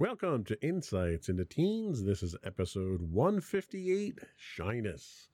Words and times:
Welcome 0.00 0.44
to 0.44 0.58
Insights 0.66 1.28
into 1.28 1.44
Teens. 1.44 2.02
This 2.02 2.22
is 2.22 2.34
episode 2.42 3.02
158 3.02 4.18
Shyness. 4.34 5.28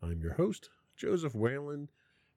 I'm 0.00 0.20
your 0.22 0.34
host, 0.34 0.70
Joseph 0.96 1.34
Whalen, 1.34 1.88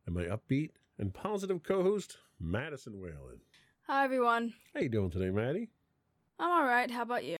and 0.07 0.15
my 0.15 0.23
upbeat 0.23 0.71
and 0.97 1.13
positive 1.13 1.61
co 1.61 1.83
host, 1.83 2.17
Madison 2.39 2.99
Whalen. 2.99 3.41
Hi 3.85 4.03
everyone. 4.03 4.55
How 4.73 4.79
you 4.79 4.89
doing 4.89 5.11
today, 5.11 5.29
Maddie? 5.29 5.69
I'm 6.39 6.49
all 6.49 6.65
right. 6.65 6.89
How 6.89 7.03
about 7.03 7.25
you? 7.25 7.35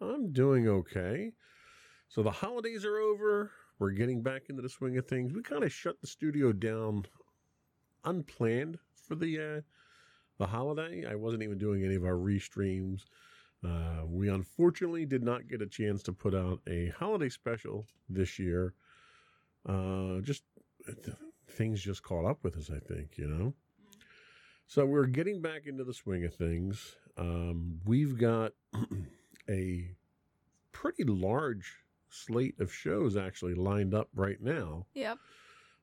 I'm 0.00 0.32
doing 0.32 0.66
okay. 0.68 1.32
So 2.08 2.22
the 2.22 2.30
holidays 2.30 2.86
are 2.86 2.96
over. 2.96 3.50
We're 3.78 3.90
getting 3.90 4.22
back 4.22 4.44
into 4.48 4.62
the 4.62 4.70
swing 4.70 4.96
of 4.96 5.06
things. 5.06 5.34
We 5.34 5.42
kind 5.42 5.64
of 5.64 5.70
shut 5.70 6.00
the 6.00 6.06
studio 6.06 6.52
down 6.54 7.04
unplanned 8.06 8.78
for 8.94 9.16
the 9.16 9.38
uh, 9.38 9.60
the 10.38 10.46
holiday. 10.46 11.04
I 11.04 11.14
wasn't 11.14 11.42
even 11.42 11.58
doing 11.58 11.84
any 11.84 11.96
of 11.96 12.06
our 12.06 12.16
restreams. 12.16 13.02
Uh, 13.64 14.04
we 14.06 14.28
unfortunately 14.28 15.06
did 15.06 15.22
not 15.22 15.48
get 15.48 15.62
a 15.62 15.66
chance 15.66 16.02
to 16.02 16.12
put 16.12 16.34
out 16.34 16.60
a 16.66 16.92
holiday 16.98 17.28
special 17.28 17.86
this 18.08 18.38
year. 18.38 18.74
Uh, 19.68 20.20
just 20.20 20.42
things 21.48 21.80
just 21.80 22.02
caught 22.02 22.24
up 22.24 22.42
with 22.42 22.56
us, 22.56 22.70
I 22.70 22.78
think, 22.78 23.16
you 23.16 23.28
know. 23.28 23.54
So 24.66 24.86
we're 24.86 25.06
getting 25.06 25.40
back 25.40 25.66
into 25.66 25.84
the 25.84 25.94
swing 25.94 26.24
of 26.24 26.34
things. 26.34 26.96
Um, 27.16 27.80
we've 27.84 28.18
got 28.18 28.52
a 29.50 29.90
pretty 30.72 31.04
large 31.04 31.76
slate 32.08 32.58
of 32.60 32.72
shows 32.72 33.16
actually 33.16 33.54
lined 33.54 33.94
up 33.94 34.08
right 34.14 34.40
now. 34.40 34.86
Yep. 34.94 35.18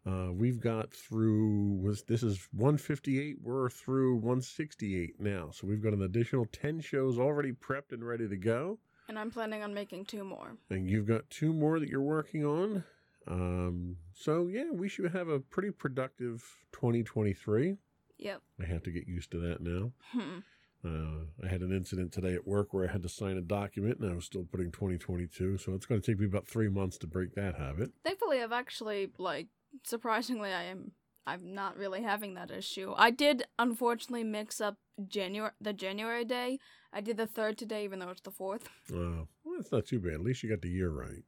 Uh, 0.05 0.31
we've 0.31 0.59
got 0.59 0.93
through 0.93 1.79
was 1.81 2.03
this 2.03 2.23
is 2.23 2.47
158. 2.53 3.37
We're 3.41 3.69
through 3.69 4.15
168 4.15 5.19
now, 5.19 5.49
so 5.51 5.67
we've 5.67 5.83
got 5.83 5.93
an 5.93 6.03
additional 6.03 6.45
10 6.45 6.79
shows 6.81 7.19
already 7.19 7.51
prepped 7.51 7.91
and 7.91 8.07
ready 8.07 8.27
to 8.27 8.37
go. 8.37 8.79
And 9.07 9.17
I'm 9.19 9.31
planning 9.31 9.63
on 9.63 9.73
making 9.73 10.05
two 10.05 10.23
more. 10.23 10.55
And 10.69 10.89
you've 10.89 11.07
got 11.07 11.29
two 11.29 11.51
more 11.51 11.79
that 11.79 11.89
you're 11.89 12.01
working 12.01 12.45
on. 12.45 12.83
Um, 13.27 13.97
so 14.13 14.47
yeah, 14.47 14.71
we 14.71 14.87
should 14.87 15.11
have 15.11 15.27
a 15.27 15.39
pretty 15.39 15.71
productive 15.71 16.43
2023. 16.71 17.75
Yep. 18.17 18.41
I 18.61 18.65
have 18.65 18.83
to 18.83 18.91
get 18.91 19.07
used 19.07 19.31
to 19.31 19.39
that 19.39 19.61
now. 19.61 19.91
Hmm. 20.11 20.39
Uh, 20.81 21.25
I 21.43 21.49
had 21.49 21.59
an 21.59 21.73
incident 21.73 22.13
today 22.13 22.33
at 22.33 22.47
work 22.47 22.73
where 22.73 22.87
I 22.87 22.91
had 22.93 23.03
to 23.03 23.09
sign 23.09 23.35
a 23.35 23.41
document 23.41 23.99
and 23.99 24.09
I 24.09 24.15
was 24.15 24.23
still 24.23 24.45
putting 24.49 24.71
2022, 24.71 25.57
so 25.57 25.73
it's 25.73 25.85
going 25.85 25.99
to 25.99 26.11
take 26.11 26.21
me 26.21 26.25
about 26.25 26.47
three 26.47 26.69
months 26.69 26.97
to 26.99 27.07
break 27.07 27.35
that 27.35 27.55
habit. 27.55 27.91
Thankfully, 28.05 28.41
I've 28.41 28.53
actually 28.53 29.11
like 29.17 29.47
surprisingly, 29.83 30.51
I 30.53 30.63
am. 30.63 30.91
I'm 31.27 31.53
not 31.53 31.77
really 31.77 32.01
having 32.01 32.33
that 32.33 32.49
issue. 32.49 32.93
I 32.97 33.11
did 33.11 33.43
unfortunately 33.59 34.23
mix 34.23 34.59
up 34.59 34.77
January 35.07 35.51
the 35.61 35.73
January 35.73 36.25
day. 36.25 36.59
I 36.91 37.01
did 37.01 37.17
the 37.17 37.27
third 37.27 37.57
today, 37.57 37.83
even 37.83 37.99
though 37.99 38.09
it's 38.09 38.21
the 38.21 38.31
fourth. 38.31 38.67
Oh, 38.91 39.27
well, 39.43 39.57
that's 39.57 39.71
not 39.71 39.85
too 39.85 39.99
bad. 39.99 40.13
At 40.13 40.21
least 40.21 40.41
you 40.41 40.49
got 40.49 40.61
the 40.61 40.69
year 40.69 40.89
right. 40.89 41.23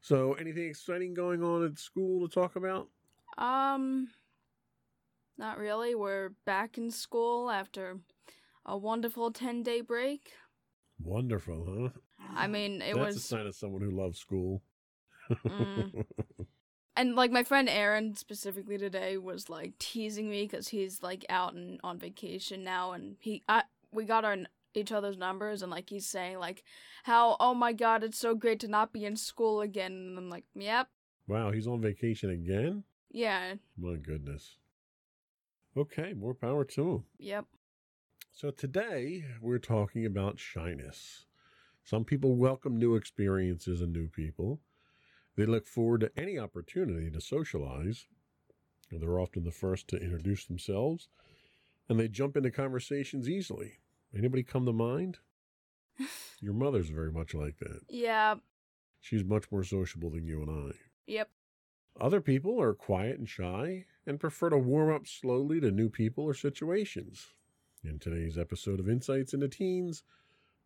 So, 0.00 0.32
anything 0.34 0.64
exciting 0.64 1.12
going 1.12 1.42
on 1.42 1.62
at 1.64 1.78
school 1.78 2.26
to 2.26 2.32
talk 2.32 2.56
about? 2.56 2.88
Um, 3.36 4.08
not 5.36 5.58
really. 5.58 5.94
We're 5.94 6.30
back 6.46 6.78
in 6.78 6.90
school 6.90 7.50
after 7.50 7.98
a 8.64 8.78
wonderful 8.78 9.30
ten 9.30 9.62
day 9.62 9.82
break. 9.82 10.32
Wonderful, 11.02 11.66
huh? 11.68 12.00
I 12.34 12.46
mean, 12.46 12.80
it 12.80 12.94
That's 12.94 13.14
was 13.14 13.16
a 13.16 13.20
sign 13.20 13.46
of 13.46 13.54
someone 13.54 13.82
who 13.82 13.90
loves 13.90 14.18
school. 14.18 14.62
Mm. 15.46 16.04
And 17.00 17.16
like 17.16 17.30
my 17.30 17.44
friend 17.44 17.66
Aaron 17.66 18.14
specifically 18.14 18.76
today 18.76 19.16
was 19.16 19.48
like 19.48 19.78
teasing 19.78 20.28
me 20.28 20.42
because 20.42 20.68
he's 20.68 21.02
like 21.02 21.24
out 21.30 21.54
and 21.54 21.80
on 21.82 21.98
vacation 21.98 22.62
now, 22.62 22.92
and 22.92 23.16
he 23.20 23.42
I 23.48 23.62
we 23.90 24.04
got 24.04 24.26
our 24.26 24.36
each 24.74 24.92
other's 24.92 25.16
numbers, 25.16 25.62
and 25.62 25.70
like 25.70 25.88
he's 25.88 26.06
saying 26.06 26.38
like 26.38 26.62
how 27.04 27.38
oh 27.40 27.54
my 27.54 27.72
god 27.72 28.04
it's 28.04 28.18
so 28.18 28.34
great 28.34 28.60
to 28.60 28.68
not 28.68 28.92
be 28.92 29.06
in 29.06 29.16
school 29.16 29.62
again, 29.62 29.92
and 29.92 30.18
I'm 30.18 30.28
like 30.28 30.44
yep 30.54 30.88
wow, 31.26 31.50
he's 31.50 31.66
on 31.66 31.80
vacation 31.80 32.28
again? 32.28 32.84
yeah 33.10 33.54
My 33.78 33.96
goodness. 33.96 34.58
Okay, 35.78 36.12
more 36.12 36.34
power 36.34 36.66
to 36.66 36.90
him. 36.90 37.04
yep 37.18 37.46
So, 38.30 38.50
today 38.50 39.24
we're 39.40 39.58
talking 39.58 40.04
about 40.04 40.38
shyness. 40.38 41.24
Some 41.82 42.04
people 42.04 42.36
welcome 42.36 42.78
new 42.78 42.94
experiences 42.94 43.80
and 43.80 43.90
new 43.90 44.08
people. 44.08 44.60
They 45.36 45.46
look 45.46 45.66
forward 45.66 46.00
to 46.02 46.12
any 46.16 46.38
opportunity 46.38 47.10
to 47.10 47.20
socialize. 47.20 48.06
They're 48.90 49.20
often 49.20 49.44
the 49.44 49.52
first 49.52 49.88
to 49.88 49.96
introduce 49.96 50.44
themselves, 50.46 51.08
and 51.88 51.98
they 51.98 52.08
jump 52.08 52.36
into 52.36 52.50
conversations 52.50 53.28
easily. 53.28 53.78
Anybody 54.16 54.42
come 54.42 54.66
to 54.66 54.72
mind? 54.72 55.18
Your 56.40 56.54
mother's 56.54 56.88
very 56.90 57.12
much 57.12 57.34
like 57.34 57.58
that. 57.58 57.80
yeah 57.88 58.36
She's 59.00 59.24
much 59.24 59.50
more 59.50 59.64
sociable 59.64 60.10
than 60.10 60.26
you 60.26 60.42
and 60.42 60.72
I. 60.72 60.76
yep 61.06 61.30
Other 62.00 62.20
people 62.20 62.60
are 62.60 62.74
quiet 62.74 63.18
and 63.18 63.28
shy 63.28 63.86
and 64.06 64.18
prefer 64.20 64.50
to 64.50 64.58
warm 64.58 64.92
up 64.94 65.06
slowly 65.06 65.60
to 65.60 65.70
new 65.70 65.88
people 65.88 66.24
or 66.24 66.34
situations. 66.34 67.28
In 67.84 67.98
today's 67.98 68.36
episode 68.36 68.78
of 68.80 68.88
Insights 68.90 69.32
into 69.32 69.48
Teens, 69.48 70.02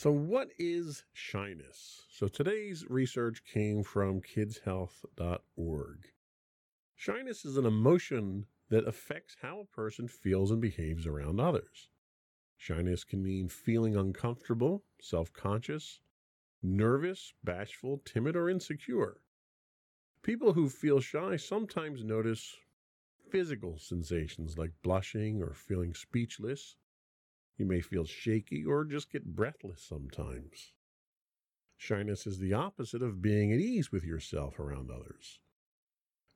So, 0.00 0.12
what 0.12 0.50
is 0.60 1.02
shyness? 1.12 2.06
So, 2.08 2.28
today's 2.28 2.88
research 2.88 3.42
came 3.44 3.82
from 3.82 4.20
kidshealth.org. 4.20 6.06
Shyness 6.94 7.44
is 7.44 7.56
an 7.56 7.66
emotion 7.66 8.46
that 8.68 8.86
affects 8.86 9.38
how 9.42 9.58
a 9.58 9.64
person 9.64 10.06
feels 10.06 10.52
and 10.52 10.60
behaves 10.60 11.04
around 11.04 11.40
others. 11.40 11.88
Shyness 12.56 13.02
can 13.02 13.24
mean 13.24 13.48
feeling 13.48 13.96
uncomfortable, 13.96 14.84
self 15.00 15.32
conscious, 15.32 15.98
nervous, 16.62 17.34
bashful, 17.42 18.00
timid, 18.04 18.36
or 18.36 18.48
insecure. 18.48 19.16
People 20.22 20.52
who 20.52 20.68
feel 20.68 21.00
shy 21.00 21.34
sometimes 21.34 22.04
notice 22.04 22.54
physical 23.32 23.78
sensations 23.78 24.56
like 24.56 24.80
blushing 24.80 25.42
or 25.42 25.54
feeling 25.54 25.92
speechless. 25.92 26.76
You 27.58 27.66
may 27.66 27.80
feel 27.80 28.04
shaky 28.04 28.64
or 28.64 28.84
just 28.84 29.10
get 29.10 29.34
breathless 29.34 29.82
sometimes. 29.82 30.72
Shyness 31.76 32.26
is 32.26 32.38
the 32.38 32.54
opposite 32.54 33.02
of 33.02 33.20
being 33.20 33.52
at 33.52 33.60
ease 33.60 33.92
with 33.92 34.04
yourself 34.04 34.58
around 34.58 34.90
others. 34.90 35.40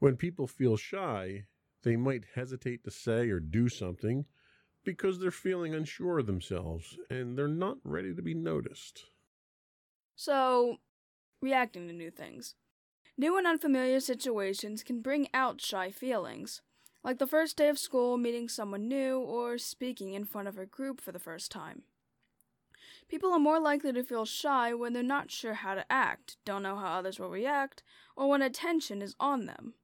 When 0.00 0.16
people 0.16 0.48
feel 0.48 0.76
shy, 0.76 1.46
they 1.84 1.96
might 1.96 2.24
hesitate 2.34 2.84
to 2.84 2.90
say 2.90 3.30
or 3.30 3.40
do 3.40 3.69
something 3.69 4.24
because 4.84 5.19
they're 5.19 5.30
feeling 5.30 5.74
unsure 5.74 6.19
of 6.19 6.26
themselves 6.26 6.98
and 7.08 7.38
they're 7.38 7.48
not 7.48 7.78
ready 7.84 8.14
to 8.14 8.22
be 8.22 8.34
noticed. 8.34 9.06
So, 10.16 10.78
reacting 11.40 11.86
to 11.86 11.92
new 11.92 12.10
things. 12.10 12.56
New 13.16 13.36
and 13.36 13.46
unfamiliar 13.46 14.00
situations 14.00 14.82
can 14.82 15.00
bring 15.00 15.28
out 15.34 15.60
shy 15.60 15.90
feelings, 15.90 16.62
like 17.04 17.19
the 17.19 17.26
first 17.26 17.56
day 17.56 17.69
of 17.69 17.78
school, 17.78 18.16
meeting 18.16 18.49
someone 18.49 18.88
new, 18.88 19.19
or 19.19 19.58
speaking 19.58 20.14
in 20.14 20.25
front 20.25 20.49
of 20.49 20.58
a 20.58 20.66
group 20.66 21.00
for 21.00 21.12
the 21.12 21.19
first 21.19 21.50
time. 21.50 21.82
People 23.08 23.32
are 23.32 23.38
more 23.38 23.60
likely 23.60 23.93
to 23.93 24.04
feel 24.04 24.25
shy 24.25 24.72
when 24.72 24.93
they're 24.93 25.02
not 25.02 25.31
sure 25.31 25.54
how 25.54 25.75
to 25.75 25.90
act, 25.90 26.37
don't 26.44 26.62
know 26.62 26.76
how 26.76 26.99
others 26.99 27.19
will 27.19 27.31
react, 27.31 27.82
or 28.16 28.28
when 28.28 28.43
attention 28.43 29.02
is 29.02 29.14
on 29.20 29.46
them. 29.46 29.75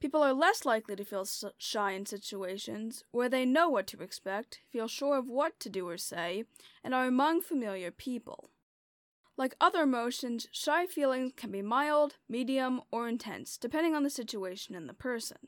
People 0.00 0.22
are 0.22 0.32
less 0.32 0.64
likely 0.64 0.94
to 0.94 1.04
feel 1.04 1.26
shy 1.58 1.92
in 1.92 2.06
situations 2.06 3.04
where 3.10 3.28
they 3.28 3.44
know 3.44 3.68
what 3.68 3.86
to 3.88 4.02
expect, 4.02 4.60
feel 4.70 4.86
sure 4.86 5.18
of 5.18 5.26
what 5.26 5.58
to 5.60 5.68
do 5.68 5.88
or 5.88 5.98
say, 5.98 6.44
and 6.84 6.94
are 6.94 7.06
among 7.06 7.40
familiar 7.40 7.90
people. 7.90 8.50
Like 9.36 9.56
other 9.60 9.82
emotions, 9.82 10.46
shy 10.52 10.86
feelings 10.86 11.32
can 11.36 11.50
be 11.50 11.62
mild, 11.62 12.16
medium, 12.28 12.80
or 12.90 13.08
intense, 13.08 13.56
depending 13.56 13.94
on 13.94 14.02
the 14.02 14.10
situation 14.10 14.74
and 14.74 14.88
the 14.88 14.94
person. 14.94 15.38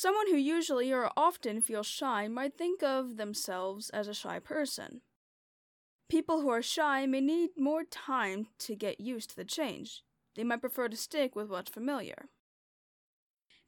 Someone 0.00 0.28
who 0.28 0.36
usually 0.36 0.92
or 0.92 1.10
often 1.16 1.60
feels 1.60 1.88
shy 1.88 2.28
might 2.28 2.56
think 2.56 2.84
of 2.84 3.16
themselves 3.16 3.90
as 3.90 4.06
a 4.06 4.14
shy 4.14 4.38
person. 4.38 5.00
People 6.08 6.40
who 6.40 6.50
are 6.50 6.62
shy 6.62 7.04
may 7.04 7.20
need 7.20 7.50
more 7.56 7.82
time 7.82 8.46
to 8.60 8.76
get 8.76 9.00
used 9.00 9.30
to 9.30 9.34
the 9.34 9.44
change. 9.44 10.04
They 10.36 10.44
might 10.44 10.60
prefer 10.60 10.86
to 10.88 10.96
stick 10.96 11.34
with 11.34 11.48
what's 11.48 11.72
familiar. 11.72 12.28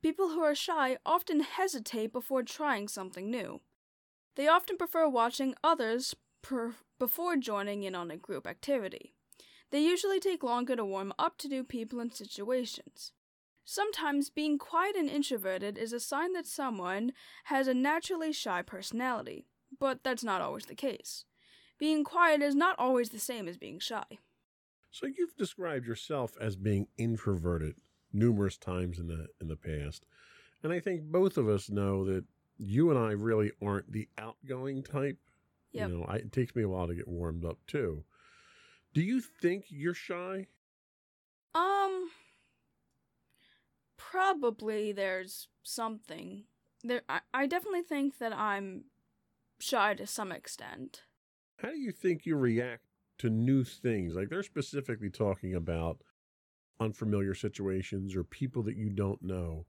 People 0.04 0.28
who 0.28 0.40
are 0.40 0.54
shy 0.54 0.98
often 1.04 1.40
hesitate 1.40 2.12
before 2.12 2.44
trying 2.44 2.86
something 2.86 3.28
new. 3.28 3.60
They 4.36 4.46
often 4.46 4.76
prefer 4.76 5.08
watching 5.08 5.56
others 5.64 6.14
per- 6.42 6.76
before 7.00 7.38
joining 7.38 7.82
in 7.82 7.96
on 7.96 8.08
a 8.12 8.16
group 8.16 8.46
activity. 8.46 9.14
They 9.72 9.80
usually 9.80 10.20
take 10.20 10.44
longer 10.44 10.76
to 10.76 10.84
warm 10.84 11.12
up 11.18 11.38
to 11.38 11.48
new 11.48 11.64
people 11.64 11.98
and 11.98 12.14
situations. 12.14 13.10
Sometimes 13.64 14.30
being 14.30 14.58
quiet 14.58 14.96
and 14.96 15.08
introverted 15.08 15.78
is 15.78 15.92
a 15.92 16.00
sign 16.00 16.32
that 16.32 16.46
someone 16.46 17.12
has 17.44 17.68
a 17.68 17.74
naturally 17.74 18.32
shy 18.32 18.62
personality, 18.62 19.46
but 19.78 20.02
that's 20.02 20.24
not 20.24 20.40
always 20.40 20.66
the 20.66 20.74
case. 20.74 21.24
Being 21.78 22.04
quiet 22.04 22.42
is 22.42 22.54
not 22.54 22.76
always 22.78 23.10
the 23.10 23.18
same 23.18 23.48
as 23.48 23.56
being 23.56 23.78
shy. 23.78 24.04
So 24.90 25.06
you've 25.06 25.36
described 25.36 25.86
yourself 25.86 26.36
as 26.40 26.56
being 26.56 26.88
introverted 26.98 27.76
numerous 28.12 28.58
times 28.58 28.98
in 28.98 29.06
the 29.06 29.28
in 29.40 29.48
the 29.48 29.56
past. 29.56 30.04
And 30.62 30.72
I 30.72 30.80
think 30.80 31.02
both 31.04 31.36
of 31.36 31.48
us 31.48 31.70
know 31.70 32.04
that 32.06 32.24
you 32.58 32.90
and 32.90 32.98
I 32.98 33.12
really 33.12 33.52
aren't 33.62 33.90
the 33.92 34.08
outgoing 34.18 34.82
type. 34.82 35.16
Yep. 35.72 35.88
You 35.88 35.98
know, 35.98 36.04
I, 36.04 36.16
it 36.16 36.32
takes 36.32 36.54
me 36.54 36.64
a 36.64 36.68
while 36.68 36.88
to 36.88 36.94
get 36.94 37.08
warmed 37.08 37.44
up 37.44 37.58
too. 37.66 38.04
Do 38.92 39.00
you 39.00 39.20
think 39.20 39.66
you're 39.68 39.94
shy? 39.94 40.48
Um 41.54 42.10
probably 44.10 44.92
there's 44.92 45.48
something. 45.62 46.44
There 46.82 47.02
I, 47.08 47.20
I 47.32 47.46
definitely 47.46 47.82
think 47.82 48.18
that 48.18 48.32
I'm 48.32 48.84
shy 49.58 49.94
to 49.94 50.06
some 50.06 50.32
extent. 50.32 51.02
How 51.58 51.70
do 51.70 51.78
you 51.78 51.92
think 51.92 52.26
you 52.26 52.36
react 52.36 52.82
to 53.18 53.30
new 53.30 53.64
things? 53.64 54.14
Like 54.14 54.28
they're 54.28 54.42
specifically 54.42 55.10
talking 55.10 55.54
about 55.54 55.98
unfamiliar 56.80 57.34
situations 57.34 58.16
or 58.16 58.24
people 58.24 58.62
that 58.64 58.76
you 58.76 58.88
don't 58.90 59.22
know. 59.22 59.66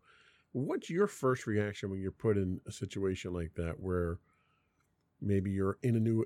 What's 0.54 0.90
your 0.90 1.08
first 1.08 1.48
reaction 1.48 1.90
when 1.90 2.02
you're 2.02 2.12
put 2.12 2.38
in 2.38 2.60
a 2.68 2.72
situation 2.72 3.34
like 3.34 3.54
that 3.56 3.80
where 3.80 4.20
maybe 5.22 5.52
you're 5.52 5.78
in 5.84 5.96
a 5.96 6.00
new 6.00 6.26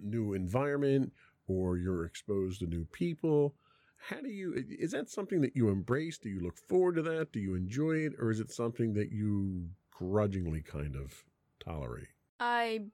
new 0.00 0.34
environment 0.34 1.12
or 1.46 1.78
you're 1.78 2.04
exposed 2.04 2.60
to 2.60 2.66
new 2.66 2.84
people? 2.92 3.54
How 3.96 4.20
do 4.20 4.28
you 4.28 4.54
is 4.56 4.92
that 4.92 5.10
something 5.10 5.40
that 5.40 5.56
you 5.56 5.68
embrace? 5.68 6.18
Do 6.18 6.28
you 6.28 6.40
look 6.40 6.58
forward 6.58 6.96
to 6.96 7.02
that? 7.02 7.32
Do 7.32 7.40
you 7.40 7.54
enjoy 7.54 8.06
it 8.06 8.12
or 8.18 8.30
is 8.30 8.40
it 8.40 8.52
something 8.52 8.94
that 8.94 9.10
you 9.10 9.70
grudgingly 9.90 10.62
kind 10.62 10.94
of 10.94 11.24
tolerate? 11.58 12.08
I 12.38 12.86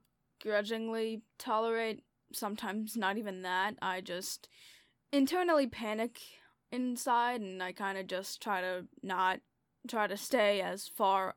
grudgingly 0.42 1.22
tolerate 1.38 2.02
sometimes 2.32 2.96
not 2.96 3.18
even 3.18 3.42
that. 3.42 3.74
I 3.82 4.00
just 4.00 4.48
internally 5.12 5.66
panic 5.66 6.18
inside 6.70 7.42
and 7.42 7.62
I 7.62 7.72
kind 7.72 7.98
of 7.98 8.06
just 8.06 8.40
try 8.40 8.60
to 8.62 8.86
not 9.02 9.40
try 9.86 10.06
to 10.06 10.16
stay 10.16 10.62
as 10.62 10.88
far 10.88 11.34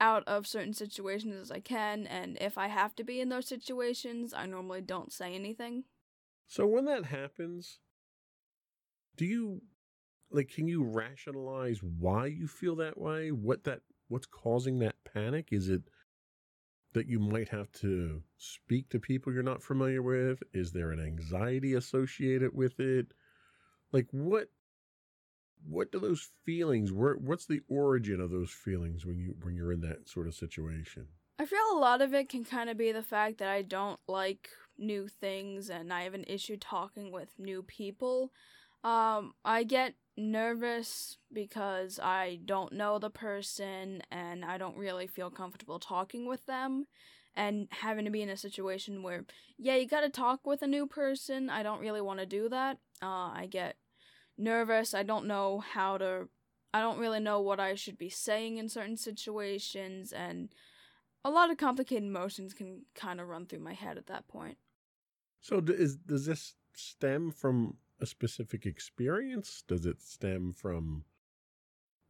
out 0.00 0.24
of 0.26 0.46
certain 0.46 0.72
situations 0.74 1.34
as 1.36 1.50
I 1.50 1.60
can 1.60 2.06
and 2.06 2.36
if 2.40 2.56
I 2.56 2.68
have 2.68 2.96
to 2.96 3.04
be 3.04 3.20
in 3.20 3.28
those 3.28 3.46
situations, 3.46 4.32
I 4.34 4.46
normally 4.46 4.80
don't 4.80 5.12
say 5.12 5.34
anything. 5.34 5.84
So 6.46 6.66
when 6.66 6.86
that 6.86 7.04
happens, 7.04 7.78
do 9.18 9.26
you 9.26 9.60
like 10.30 10.48
can 10.48 10.66
you 10.66 10.84
rationalize 10.84 11.80
why 11.82 12.26
you 12.26 12.48
feel 12.48 12.76
that 12.76 12.98
way? 12.98 13.30
What 13.30 13.64
that 13.64 13.80
what's 14.08 14.26
causing 14.26 14.78
that 14.78 14.96
panic? 15.12 15.48
Is 15.52 15.68
it 15.68 15.82
that 16.94 17.06
you 17.06 17.18
might 17.18 17.50
have 17.50 17.70
to 17.72 18.22
speak 18.38 18.88
to 18.88 18.98
people 18.98 19.32
you're 19.32 19.42
not 19.42 19.62
familiar 19.62 20.00
with? 20.02 20.42
Is 20.54 20.72
there 20.72 20.90
an 20.90 21.04
anxiety 21.04 21.74
associated 21.74 22.54
with 22.54 22.80
it? 22.80 23.12
like 23.92 24.06
what 24.10 24.48
what 25.66 25.90
do 25.90 25.98
those 25.98 26.30
feelings 26.44 26.92
where 26.92 27.14
what's 27.14 27.46
the 27.46 27.60
origin 27.68 28.20
of 28.20 28.30
those 28.30 28.50
feelings 28.50 29.04
when 29.04 29.18
you 29.18 29.34
when 29.42 29.54
you're 29.54 29.72
in 29.72 29.80
that 29.80 30.08
sort 30.08 30.26
of 30.26 30.34
situation 30.34 31.06
I 31.40 31.46
feel 31.46 31.58
a 31.72 31.78
lot 31.78 32.02
of 32.02 32.14
it 32.14 32.28
can 32.28 32.44
kind 32.44 32.68
of 32.68 32.76
be 32.76 32.90
the 32.90 33.02
fact 33.02 33.38
that 33.38 33.48
I 33.48 33.62
don't 33.62 34.00
like 34.08 34.50
new 34.76 35.06
things 35.06 35.70
and 35.70 35.92
I 35.92 36.02
have 36.02 36.14
an 36.14 36.24
issue 36.26 36.56
talking 36.56 37.12
with 37.12 37.38
new 37.38 37.62
people. 37.62 38.32
Um, 38.84 39.34
I 39.44 39.64
get 39.64 39.94
nervous 40.16 41.16
because 41.32 41.98
I 41.98 42.40
don't 42.44 42.72
know 42.72 42.98
the 42.98 43.10
person 43.10 44.02
and 44.10 44.44
I 44.44 44.58
don't 44.58 44.76
really 44.76 45.06
feel 45.06 45.30
comfortable 45.30 45.78
talking 45.78 46.26
with 46.26 46.44
them 46.46 46.86
and 47.34 47.68
having 47.70 48.04
to 48.04 48.10
be 48.10 48.22
in 48.22 48.28
a 48.28 48.36
situation 48.36 49.02
where 49.02 49.24
yeah, 49.56 49.76
you 49.76 49.86
got 49.86 50.00
to 50.00 50.08
talk 50.08 50.46
with 50.46 50.62
a 50.62 50.66
new 50.66 50.86
person. 50.86 51.48
I 51.48 51.62
don't 51.62 51.80
really 51.80 52.00
want 52.00 52.20
to 52.20 52.26
do 52.26 52.48
that. 52.48 52.78
Uh, 53.02 53.30
I 53.34 53.48
get 53.50 53.76
nervous. 54.36 54.94
I 54.94 55.02
don't 55.02 55.26
know 55.26 55.60
how 55.60 55.98
to 55.98 56.28
I 56.74 56.80
don't 56.80 56.98
really 56.98 57.20
know 57.20 57.40
what 57.40 57.60
I 57.60 57.74
should 57.74 57.96
be 57.96 58.10
saying 58.10 58.58
in 58.58 58.68
certain 58.68 58.96
situations 58.96 60.12
and 60.12 60.50
a 61.24 61.30
lot 61.30 61.50
of 61.50 61.56
complicated 61.56 62.04
emotions 62.04 62.54
can 62.54 62.82
kind 62.94 63.20
of 63.20 63.28
run 63.28 63.46
through 63.46 63.60
my 63.60 63.72
head 63.72 63.98
at 63.98 64.06
that 64.06 64.28
point. 64.28 64.58
So 65.40 65.62
is 65.66 65.96
does 65.96 66.26
this 66.26 66.54
stem 66.74 67.30
from 67.30 67.76
a 68.00 68.06
specific 68.06 68.66
experience? 68.66 69.62
Does 69.66 69.86
it 69.86 70.02
stem 70.02 70.52
from 70.52 71.04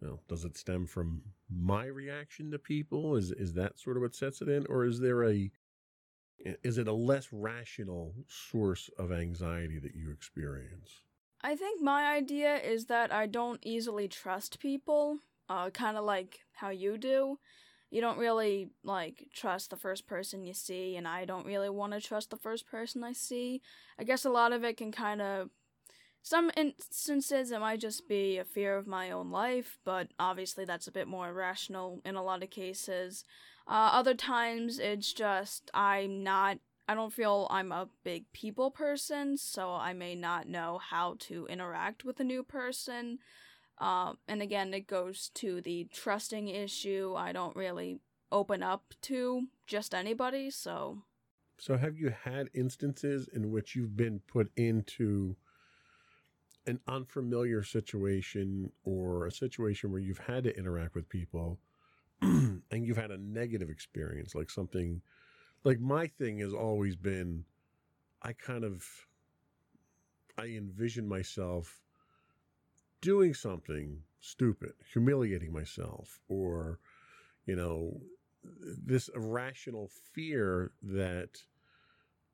well, 0.01 0.23
does 0.29 0.45
it 0.45 0.57
stem 0.57 0.87
from 0.87 1.23
my 1.51 1.87
reaction 1.87 2.51
to 2.53 2.59
people? 2.59 3.17
Is 3.17 3.33
is 3.33 3.55
that 3.55 3.79
sort 3.79 3.97
of 3.97 4.03
what 4.03 4.15
sets 4.15 4.41
it 4.43 4.49
in 4.49 4.67
or 4.69 4.85
is 4.85 5.01
there 5.01 5.25
a 5.25 5.51
is 6.39 6.79
it 6.79 6.87
a 6.87 6.93
less 6.93 7.29
rational 7.33 8.15
source 8.29 8.89
of 8.99 9.11
anxiety 9.13 9.79
that 9.81 9.95
you 9.95 10.11
experience? 10.11 11.03
I 11.43 11.57
think 11.57 11.81
my 11.81 12.15
idea 12.15 12.57
is 12.57 12.87
that 12.87 13.13
I 13.13 13.27
don't 13.27 13.61
easily 13.63 14.09
trust 14.09 14.59
people, 14.59 15.19
uh, 15.49 15.71
kind 15.71 15.97
of 15.97 16.05
like 16.05 16.41
how 16.53 16.71
you 16.71 16.99
do. 16.99 17.39
You 17.91 18.01
don't 18.03 18.19
really, 18.19 18.69
like, 18.85 19.29
trust 19.33 19.71
the 19.71 19.77
first 19.77 20.07
person 20.07 20.45
you 20.45 20.53
see, 20.53 20.97
and 20.97 21.09
I 21.09 21.25
don't 21.25 21.47
really 21.47 21.71
want 21.71 21.95
to 21.95 22.01
trust 22.01 22.29
the 22.31 22.37
first 22.37 22.67
person 22.67 23.03
I 23.03 23.13
see. 23.13 23.63
I 23.99 24.05
guess 24.05 24.27
a 24.27 24.31
lot 24.31 24.53
of 24.53 24.63
it 24.63 24.77
can 24.77 24.93
kind 24.93 25.23
of. 25.23 25.49
Some 26.23 26.51
instances 26.57 27.51
it 27.51 27.61
might 27.61 27.81
just 27.81 28.09
be 28.09 28.39
a 28.39 28.45
fear 28.45 28.77
of 28.77 28.87
my 28.87 29.11
own 29.11 29.31
life, 29.31 29.79
but 29.85 30.09
obviously 30.19 30.65
that's 30.65 30.87
a 30.87 30.93
bit 30.93 31.09
more 31.09 31.29
irrational 31.29 32.01
in 32.05 32.17
a 32.17 32.23
lot 32.23 32.43
of 32.43 32.51
cases. 32.51 33.25
Uh, 33.67 33.91
other 33.93 34.15
times 34.15 34.79
it's 34.79 35.13
just 35.13 35.71
I'm 35.75 36.23
not 36.23 36.59
I 36.89 36.95
don't 36.95 37.13
feel 37.13 37.47
I'm 37.51 37.71
a 37.71 37.91
big 38.03 38.33
people 38.33 38.71
person, 38.71 39.37
so 39.37 39.73
I 39.73 39.93
may 39.93 40.15
not 40.15 40.49
know 40.49 40.79
how 40.79 41.17
to 41.21 41.47
interact 41.47 42.03
with 42.03 42.19
a 42.19 42.25
new 42.25 42.43
person. 42.43 43.19
Um, 43.77 44.17
and 44.27 44.41
again, 44.41 44.73
it 44.73 44.87
goes 44.87 45.31
to 45.35 45.61
the 45.61 45.87
trusting 45.93 46.49
issue. 46.49 47.15
I 47.15 47.33
don't 47.33 47.55
really 47.55 48.01
open 48.33 48.63
up 48.63 48.95
to 49.03 49.49
just 49.67 49.95
anybody, 49.95 50.51
so. 50.51 51.03
So, 51.59 51.77
have 51.77 51.99
you 51.99 52.15
had 52.25 52.49
instances 52.55 53.29
in 53.35 53.51
which 53.51 53.77
you've 53.77 53.97
been 53.97 54.21
put 54.27 54.51
into 54.57 55.37
an 56.69 56.81
unfamiliar 56.87 57.63
situation 57.63 58.71
or 58.85 59.27
a 59.27 59.33
situation 59.33 59.91
where 59.91 60.01
you've 60.01 60.19
had 60.19 60.45
to 60.45 60.57
interact 60.57 60.95
with 60.95 61.09
people 61.09 61.59
and 62.21 62.63
you've 62.71 62.99
had 62.99 63.11
a 63.11 63.19
negative 63.19 63.71
experience, 63.71 64.35
like 64.35 64.51
something 64.51 65.01
like 65.65 65.81
my 65.81 66.07
thing 66.07 66.39
has 66.39 66.53
always 66.53 66.95
been 66.95 67.45
I 68.23 68.35
kind 68.35 68.65
of 68.65 68.85
I 70.37 70.47
envision 70.47 71.09
myself 71.09 71.81
doing 73.01 73.35
something 73.35 74.03
stupid, 74.21 74.73
humiliating 74.93 75.53
myself, 75.53 76.21
or, 76.29 76.81
you 77.47 77.57
know, 77.57 78.01
this 78.43 79.09
irrational 79.09 79.91
fear 80.13 80.73
that 80.83 81.43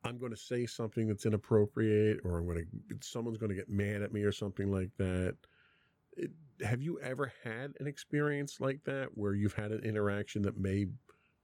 I'm 0.05 0.19
going 0.19 0.33
to 0.33 0.37
say 0.37 0.67
something 0.67 1.09
that's 1.09 1.27
inappropriate 1.27 2.21
or 2.25 2.39
I'm 2.39 2.47
going 2.47 2.59
to, 2.59 2.97
someone's 3.01 3.39
going 3.39 3.51
to 3.51 3.57
get 3.57 3.71
mad 3.71 4.03
at 4.03 4.13
me 4.13 4.23
or 4.23 4.33
something 4.33 4.71
like 4.71 4.91
that. 4.99 5.37
It, 6.17 6.31
have 6.63 6.83
you 6.83 7.01
ever 7.01 7.33
had 7.43 7.75
an 7.81 7.87
experience 7.87 8.61
like 8.61 8.85
that 8.85 9.09
where 9.15 9.35
you've 9.35 9.55
had 9.55 9.73
an 9.73 9.83
interaction 9.85 10.43
that 10.43 10.59
may, 10.59 10.87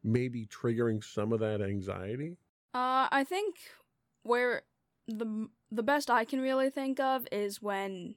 may 0.05 0.29
be 0.29 0.47
triggering 0.47 1.02
some 1.02 1.33
of 1.33 1.40
that 1.40 1.62
anxiety? 1.62 2.37
Uh, 2.75 3.09
I 3.11 3.25
think 3.25 3.57
where 4.23 4.62
the 5.09 5.49
the 5.73 5.83
best 5.83 6.11
I 6.11 6.25
can 6.25 6.40
really 6.40 6.71
think 6.71 7.00
of 7.00 7.26
is 7.31 7.62
when 7.62 8.14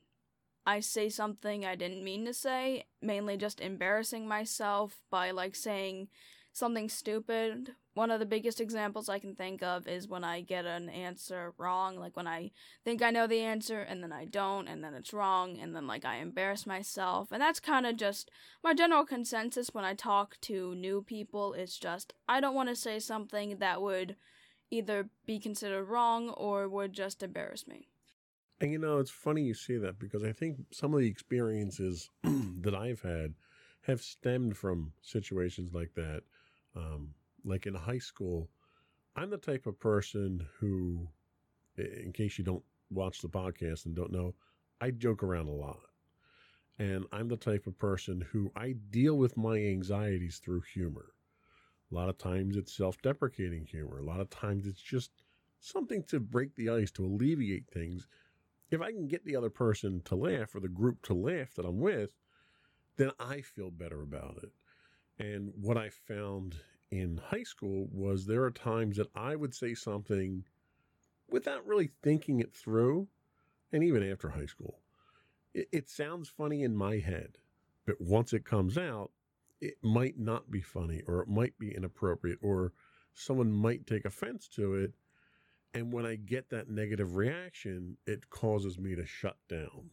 I 0.65 0.79
say 0.79 1.09
something 1.09 1.65
I 1.65 1.75
didn't 1.75 2.03
mean 2.03 2.25
to 2.25 2.33
say, 2.33 2.85
mainly 3.01 3.37
just 3.37 3.59
embarrassing 3.59 4.27
myself 4.27 5.01
by 5.09 5.31
like 5.31 5.55
saying 5.55 6.07
something 6.51 6.89
stupid. 6.89 7.71
One 7.93 8.09
of 8.09 8.19
the 8.19 8.25
biggest 8.25 8.59
examples 8.59 9.07
I 9.07 9.19
can 9.19 9.35
think 9.35 9.61
of 9.61 9.87
is 9.87 10.07
when 10.07 10.23
I 10.23 10.41
get 10.41 10.65
an 10.65 10.89
answer 10.89 11.53
wrong, 11.57 11.97
like 11.97 12.17
when 12.17 12.27
I 12.27 12.51
think 12.83 13.03
I 13.03 13.11
know 13.11 13.27
the 13.27 13.41
answer 13.41 13.81
and 13.81 14.01
then 14.01 14.11
I 14.11 14.25
don't, 14.25 14.67
and 14.67 14.83
then 14.83 14.95
it's 14.95 15.13
wrong, 15.13 15.59
and 15.59 15.75
then 15.75 15.85
like 15.85 16.03
I 16.03 16.17
embarrass 16.17 16.65
myself. 16.65 17.31
And 17.31 17.41
that's 17.41 17.59
kind 17.59 17.85
of 17.85 17.97
just 17.97 18.31
my 18.63 18.73
general 18.73 19.05
consensus 19.05 19.73
when 19.73 19.85
I 19.85 19.93
talk 19.93 20.37
to 20.41 20.73
new 20.73 21.03
people. 21.03 21.53
It's 21.53 21.77
just 21.77 22.13
I 22.27 22.39
don't 22.39 22.55
want 22.55 22.69
to 22.69 22.75
say 22.75 22.99
something 22.99 23.57
that 23.57 23.81
would 23.81 24.15
either 24.71 25.09
be 25.27 25.39
considered 25.39 25.85
wrong 25.85 26.29
or 26.29 26.67
would 26.67 26.93
just 26.93 27.21
embarrass 27.21 27.67
me. 27.67 27.89
And 28.59 28.71
you 28.71 28.79
know, 28.79 28.97
it's 28.97 29.11
funny 29.11 29.43
you 29.43 29.53
say 29.53 29.77
that 29.77 29.99
because 29.99 30.23
I 30.23 30.31
think 30.31 30.57
some 30.71 30.93
of 30.93 30.99
the 30.99 31.07
experiences 31.07 32.09
that 32.23 32.73
I've 32.73 33.01
had 33.01 33.35
have 33.81 34.01
stemmed 34.01 34.57
from 34.57 34.93
situations 35.01 35.73
like 35.73 35.93
that. 35.95 36.21
Um, 36.75 37.13
like 37.43 37.65
in 37.65 37.75
high 37.75 37.99
school, 37.99 38.49
I'm 39.15 39.29
the 39.29 39.37
type 39.37 39.67
of 39.67 39.79
person 39.79 40.45
who, 40.59 41.07
in 41.77 42.11
case 42.13 42.37
you 42.37 42.43
don't 42.43 42.63
watch 42.89 43.21
the 43.21 43.29
podcast 43.29 43.85
and 43.85 43.95
don't 43.95 44.11
know, 44.11 44.35
I 44.81 44.91
joke 44.91 45.23
around 45.23 45.47
a 45.47 45.51
lot. 45.51 45.79
And 46.79 47.05
I'm 47.11 47.27
the 47.27 47.37
type 47.37 47.67
of 47.67 47.77
person 47.77 48.25
who 48.31 48.51
I 48.55 48.75
deal 48.89 49.15
with 49.15 49.37
my 49.37 49.57
anxieties 49.57 50.41
through 50.43 50.61
humor. 50.73 51.13
A 51.91 51.95
lot 51.95 52.09
of 52.09 52.17
times 52.17 52.57
it's 52.57 52.75
self 52.75 52.99
deprecating 53.01 53.65
humor. 53.65 53.99
A 53.99 54.05
lot 54.05 54.19
of 54.19 54.29
times 54.29 54.65
it's 54.65 54.81
just 54.81 55.11
something 55.59 56.03
to 56.05 56.19
break 56.19 56.55
the 56.55 56.69
ice, 56.69 56.89
to 56.91 57.05
alleviate 57.05 57.69
things 57.69 58.07
if 58.73 58.81
I 58.81 58.91
can 58.91 59.07
get 59.07 59.23
the 59.23 59.35
other 59.35 59.51
person 59.51 60.01
to 60.05 60.15
laugh 60.15 60.55
or 60.55 60.59
the 60.59 60.67
group 60.67 61.03
to 61.03 61.13
laugh 61.13 61.53
that 61.55 61.65
I'm 61.65 61.79
with, 61.79 62.11
then 62.97 63.11
I 63.19 63.41
feel 63.41 63.69
better 63.69 64.01
about 64.01 64.39
it. 64.41 64.51
And 65.23 65.51
what 65.61 65.77
I 65.77 65.89
found 65.89 66.55
in 66.99 67.17
high 67.17 67.43
school 67.43 67.87
was 67.91 68.25
there 68.25 68.43
are 68.43 68.51
times 68.51 68.97
that 68.97 69.09
I 69.15 69.35
would 69.35 69.53
say 69.53 69.73
something 69.73 70.43
without 71.29 71.65
really 71.65 71.89
thinking 72.01 72.39
it 72.39 72.53
through, 72.53 73.07
and 73.71 73.83
even 73.83 74.09
after 74.09 74.29
high 74.29 74.45
school. 74.45 74.79
It, 75.53 75.67
it 75.71 75.89
sounds 75.89 76.29
funny 76.29 76.63
in 76.63 76.75
my 76.75 76.97
head, 76.97 77.37
but 77.85 77.99
once 77.99 78.33
it 78.33 78.45
comes 78.45 78.77
out, 78.77 79.11
it 79.61 79.77
might 79.81 80.19
not 80.19 80.51
be 80.51 80.61
funny 80.61 81.01
or 81.07 81.21
it 81.21 81.27
might 81.27 81.57
be 81.57 81.73
inappropriate 81.73 82.39
or 82.41 82.73
someone 83.13 83.51
might 83.51 83.87
take 83.87 84.05
offense 84.05 84.47
to 84.49 84.75
it 84.75 84.93
and 85.73 85.91
when 85.91 86.05
I 86.05 86.15
get 86.15 86.49
that 86.49 86.69
negative 86.69 87.15
reaction, 87.15 87.97
it 88.05 88.29
causes 88.29 88.77
me 88.77 88.95
to 88.95 89.05
shut 89.05 89.37
down. 89.49 89.89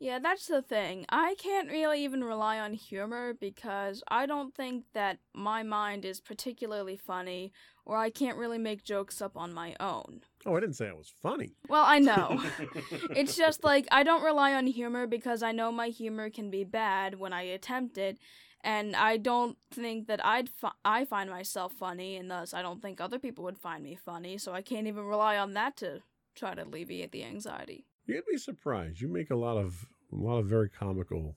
Yeah, 0.00 0.20
that's 0.20 0.46
the 0.46 0.62
thing. 0.62 1.06
I 1.08 1.34
can't 1.38 1.68
really 1.68 2.04
even 2.04 2.22
rely 2.22 2.60
on 2.60 2.72
humor 2.72 3.34
because 3.34 4.02
I 4.08 4.26
don't 4.26 4.54
think 4.54 4.84
that 4.94 5.18
my 5.34 5.64
mind 5.64 6.04
is 6.04 6.20
particularly 6.20 6.96
funny, 6.96 7.52
or 7.84 7.96
I 7.96 8.10
can't 8.10 8.38
really 8.38 8.58
make 8.58 8.84
jokes 8.84 9.20
up 9.20 9.36
on 9.36 9.52
my 9.52 9.74
own. 9.80 10.20
Oh, 10.46 10.54
I 10.54 10.60
didn't 10.60 10.76
say 10.76 10.88
I 10.88 10.92
was 10.92 11.12
funny. 11.20 11.56
Well, 11.68 11.84
I 11.84 11.98
know. 11.98 12.40
it's 13.10 13.34
just 13.34 13.64
like 13.64 13.88
I 13.90 14.04
don't 14.04 14.22
rely 14.22 14.54
on 14.54 14.68
humor 14.68 15.08
because 15.08 15.42
I 15.42 15.50
know 15.50 15.72
my 15.72 15.88
humor 15.88 16.30
can 16.30 16.48
be 16.48 16.62
bad 16.62 17.18
when 17.18 17.32
I 17.32 17.42
attempt 17.42 17.98
it, 17.98 18.18
and 18.62 18.94
I 18.94 19.16
don't 19.16 19.58
think 19.72 20.06
that 20.06 20.24
I'd 20.24 20.48
fi- 20.48 20.78
I 20.84 21.06
find 21.06 21.28
myself 21.28 21.72
funny, 21.72 22.16
and 22.16 22.30
thus 22.30 22.54
I 22.54 22.62
don't 22.62 22.80
think 22.80 23.00
other 23.00 23.18
people 23.18 23.42
would 23.44 23.58
find 23.58 23.82
me 23.82 23.96
funny. 23.96 24.38
So 24.38 24.52
I 24.52 24.62
can't 24.62 24.86
even 24.86 25.06
rely 25.06 25.36
on 25.38 25.54
that 25.54 25.76
to 25.78 26.02
try 26.36 26.54
to 26.54 26.62
alleviate 26.62 27.10
the 27.10 27.24
anxiety. 27.24 27.87
You'd 28.08 28.24
be 28.26 28.38
surprised. 28.38 29.00
You 29.00 29.08
make 29.08 29.30
a 29.30 29.36
lot 29.36 29.58
of 29.58 29.86
a 30.10 30.16
lot 30.16 30.38
of 30.38 30.46
very 30.46 30.70
comical 30.70 31.36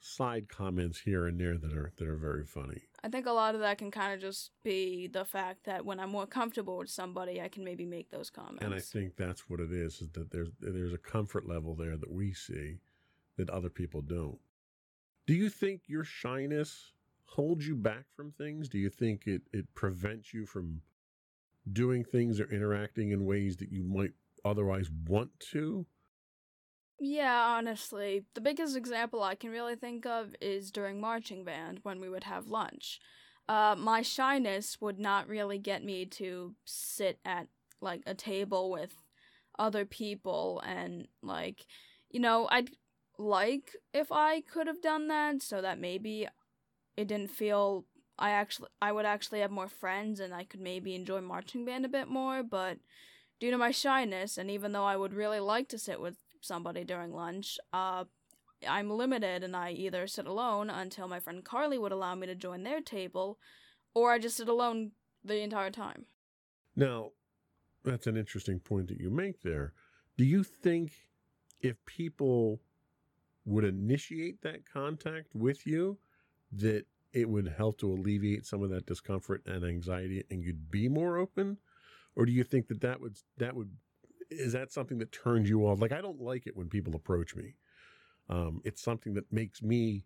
side 0.00 0.48
comments 0.48 1.00
here 1.00 1.26
and 1.26 1.40
there 1.40 1.56
that 1.56 1.72
are 1.72 1.92
that 1.96 2.06
are 2.06 2.16
very 2.16 2.44
funny. 2.44 2.82
I 3.02 3.08
think 3.08 3.26
a 3.26 3.32
lot 3.32 3.54
of 3.54 3.62
that 3.62 3.78
can 3.78 3.90
kind 3.90 4.12
of 4.12 4.20
just 4.20 4.50
be 4.62 5.06
the 5.06 5.24
fact 5.24 5.64
that 5.64 5.84
when 5.84 5.98
I'm 5.98 6.10
more 6.10 6.26
comfortable 6.26 6.76
with 6.76 6.90
somebody, 6.90 7.40
I 7.40 7.48
can 7.48 7.64
maybe 7.64 7.86
make 7.86 8.10
those 8.10 8.30
comments. 8.30 8.62
And 8.62 8.74
I 8.74 8.80
think 8.80 9.16
that's 9.16 9.48
what 9.48 9.60
it 9.60 9.72
is: 9.72 10.02
is 10.02 10.10
that 10.10 10.30
there's 10.30 10.50
there's 10.60 10.92
a 10.92 10.98
comfort 10.98 11.48
level 11.48 11.74
there 11.74 11.96
that 11.96 12.12
we 12.12 12.34
see 12.34 12.78
that 13.38 13.48
other 13.48 13.70
people 13.70 14.02
don't. 14.02 14.38
Do 15.26 15.34
you 15.34 15.48
think 15.48 15.82
your 15.86 16.04
shyness 16.04 16.92
holds 17.24 17.66
you 17.66 17.76
back 17.76 18.04
from 18.14 18.32
things? 18.32 18.68
Do 18.68 18.76
you 18.76 18.90
think 18.90 19.26
it, 19.26 19.42
it 19.52 19.72
prevents 19.74 20.34
you 20.34 20.44
from 20.44 20.82
doing 21.72 22.04
things 22.04 22.40
or 22.40 22.50
interacting 22.52 23.12
in 23.12 23.24
ways 23.24 23.56
that 23.56 23.70
you 23.70 23.84
might 23.84 24.12
otherwise 24.44 24.90
want 25.08 25.30
to? 25.52 25.86
Yeah, 26.98 27.56
honestly. 27.56 28.24
The 28.34 28.40
biggest 28.40 28.76
example 28.76 29.22
I 29.22 29.34
can 29.34 29.50
really 29.50 29.74
think 29.74 30.06
of 30.06 30.34
is 30.40 30.70
during 30.70 31.00
marching 31.00 31.44
band 31.44 31.80
when 31.82 32.00
we 32.00 32.08
would 32.08 32.24
have 32.24 32.46
lunch. 32.46 33.00
Uh, 33.48 33.74
my 33.76 34.02
shyness 34.02 34.80
would 34.80 35.00
not 35.00 35.28
really 35.28 35.58
get 35.58 35.84
me 35.84 36.06
to 36.06 36.54
sit 36.64 37.18
at 37.24 37.48
like 37.80 38.02
a 38.06 38.14
table 38.14 38.70
with 38.70 38.94
other 39.58 39.84
people 39.84 40.62
and 40.64 41.08
like 41.22 41.66
you 42.10 42.20
know 42.20 42.48
I'd 42.50 42.70
like 43.18 43.76
if 43.92 44.10
I 44.12 44.40
could 44.40 44.66
have 44.66 44.80
done 44.80 45.08
that 45.08 45.42
so 45.42 45.60
that 45.60 45.78
maybe 45.78 46.28
it 46.96 47.08
didn't 47.08 47.30
feel 47.30 47.84
I 48.18 48.30
actually 48.30 48.68
I 48.80 48.92
would 48.92 49.06
actually 49.06 49.40
have 49.40 49.50
more 49.50 49.68
friends 49.68 50.20
and 50.20 50.32
I 50.32 50.44
could 50.44 50.60
maybe 50.60 50.94
enjoy 50.94 51.20
marching 51.20 51.64
band 51.64 51.84
a 51.84 51.88
bit 51.88 52.08
more, 52.08 52.42
but 52.42 52.78
due 53.42 53.50
to 53.50 53.58
my 53.58 53.72
shyness 53.72 54.38
and 54.38 54.48
even 54.48 54.70
though 54.70 54.84
I 54.84 54.96
would 54.96 55.12
really 55.12 55.40
like 55.40 55.66
to 55.70 55.76
sit 55.76 56.00
with 56.00 56.16
somebody 56.40 56.84
during 56.84 57.12
lunch, 57.12 57.58
uh 57.72 58.04
I'm 58.68 58.88
limited 58.88 59.42
and 59.42 59.56
I 59.56 59.72
either 59.72 60.06
sit 60.06 60.26
alone 60.26 60.70
until 60.70 61.08
my 61.08 61.18
friend 61.18 61.44
Carly 61.44 61.76
would 61.76 61.90
allow 61.90 62.14
me 62.14 62.28
to 62.28 62.36
join 62.36 62.62
their 62.62 62.80
table 62.80 63.40
or 63.94 64.12
I 64.12 64.20
just 64.20 64.36
sit 64.36 64.48
alone 64.48 64.92
the 65.24 65.40
entire 65.40 65.72
time. 65.72 66.04
Now, 66.76 67.10
that's 67.82 68.06
an 68.06 68.16
interesting 68.16 68.60
point 68.60 68.86
that 68.86 69.00
you 69.00 69.10
make 69.10 69.42
there. 69.42 69.72
Do 70.16 70.24
you 70.24 70.44
think 70.44 70.92
if 71.60 71.84
people 71.84 72.60
would 73.44 73.64
initiate 73.64 74.40
that 74.42 74.70
contact 74.72 75.34
with 75.34 75.66
you, 75.66 75.98
that 76.52 76.84
it 77.12 77.28
would 77.28 77.48
help 77.48 77.78
to 77.78 77.92
alleviate 77.92 78.46
some 78.46 78.62
of 78.62 78.70
that 78.70 78.86
discomfort 78.86 79.42
and 79.46 79.64
anxiety 79.64 80.22
and 80.30 80.44
you'd 80.44 80.70
be 80.70 80.88
more 80.88 81.18
open? 81.18 81.58
Or 82.16 82.26
do 82.26 82.32
you 82.32 82.44
think 82.44 82.68
that 82.68 82.80
that 82.82 83.00
would, 83.00 83.16
that 83.38 83.54
would, 83.54 83.70
is 84.30 84.52
that 84.52 84.72
something 84.72 84.98
that 84.98 85.12
turns 85.12 85.48
you 85.48 85.66
off? 85.66 85.80
Like, 85.80 85.92
I 85.92 86.00
don't 86.00 86.20
like 86.20 86.46
it 86.46 86.56
when 86.56 86.68
people 86.68 86.94
approach 86.94 87.34
me. 87.34 87.54
Um, 88.28 88.60
it's 88.64 88.82
something 88.82 89.14
that 89.14 89.32
makes 89.32 89.62
me 89.62 90.04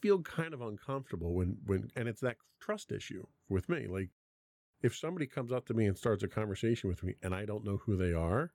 feel 0.00 0.22
kind 0.22 0.54
of 0.54 0.60
uncomfortable 0.60 1.34
when, 1.34 1.56
when, 1.66 1.90
and 1.96 2.08
it's 2.08 2.20
that 2.20 2.36
trust 2.60 2.92
issue 2.92 3.26
with 3.48 3.68
me. 3.68 3.86
Like, 3.86 4.10
if 4.82 4.96
somebody 4.96 5.26
comes 5.26 5.52
up 5.52 5.66
to 5.66 5.74
me 5.74 5.86
and 5.86 5.96
starts 5.98 6.22
a 6.22 6.28
conversation 6.28 6.88
with 6.88 7.02
me 7.02 7.14
and 7.22 7.34
I 7.34 7.44
don't 7.44 7.64
know 7.64 7.78
who 7.84 7.96
they 7.96 8.12
are, 8.12 8.52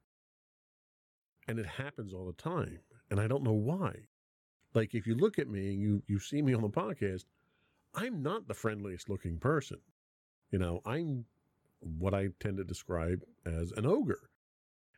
and 1.48 1.60
it 1.60 1.66
happens 1.66 2.14
all 2.14 2.26
the 2.26 2.42
time, 2.42 2.80
and 3.10 3.20
I 3.20 3.28
don't 3.28 3.44
know 3.44 3.52
why. 3.52 3.94
Like 4.74 4.94
if 4.96 5.06
you 5.06 5.16
look 5.16 5.38
at 5.38 5.50
me 5.50 5.70
and 5.70 5.82
you 5.82 6.04
you 6.08 6.20
see 6.20 6.42
me 6.42 6.54
on 6.54 6.62
the 6.62 6.70
podcast, 6.70 7.26
I'm 7.94 8.24
not 8.24 8.48
the 8.48 8.54
friendliest 8.54 9.10
looking 9.10 9.38
person. 9.38 9.80
You 10.52 10.60
know, 10.60 10.82
I'm 10.86 11.26
what 11.84 12.14
I 12.14 12.30
tend 12.40 12.58
to 12.58 12.64
describe 12.64 13.24
as 13.46 13.72
an 13.72 13.86
ogre. 13.86 14.30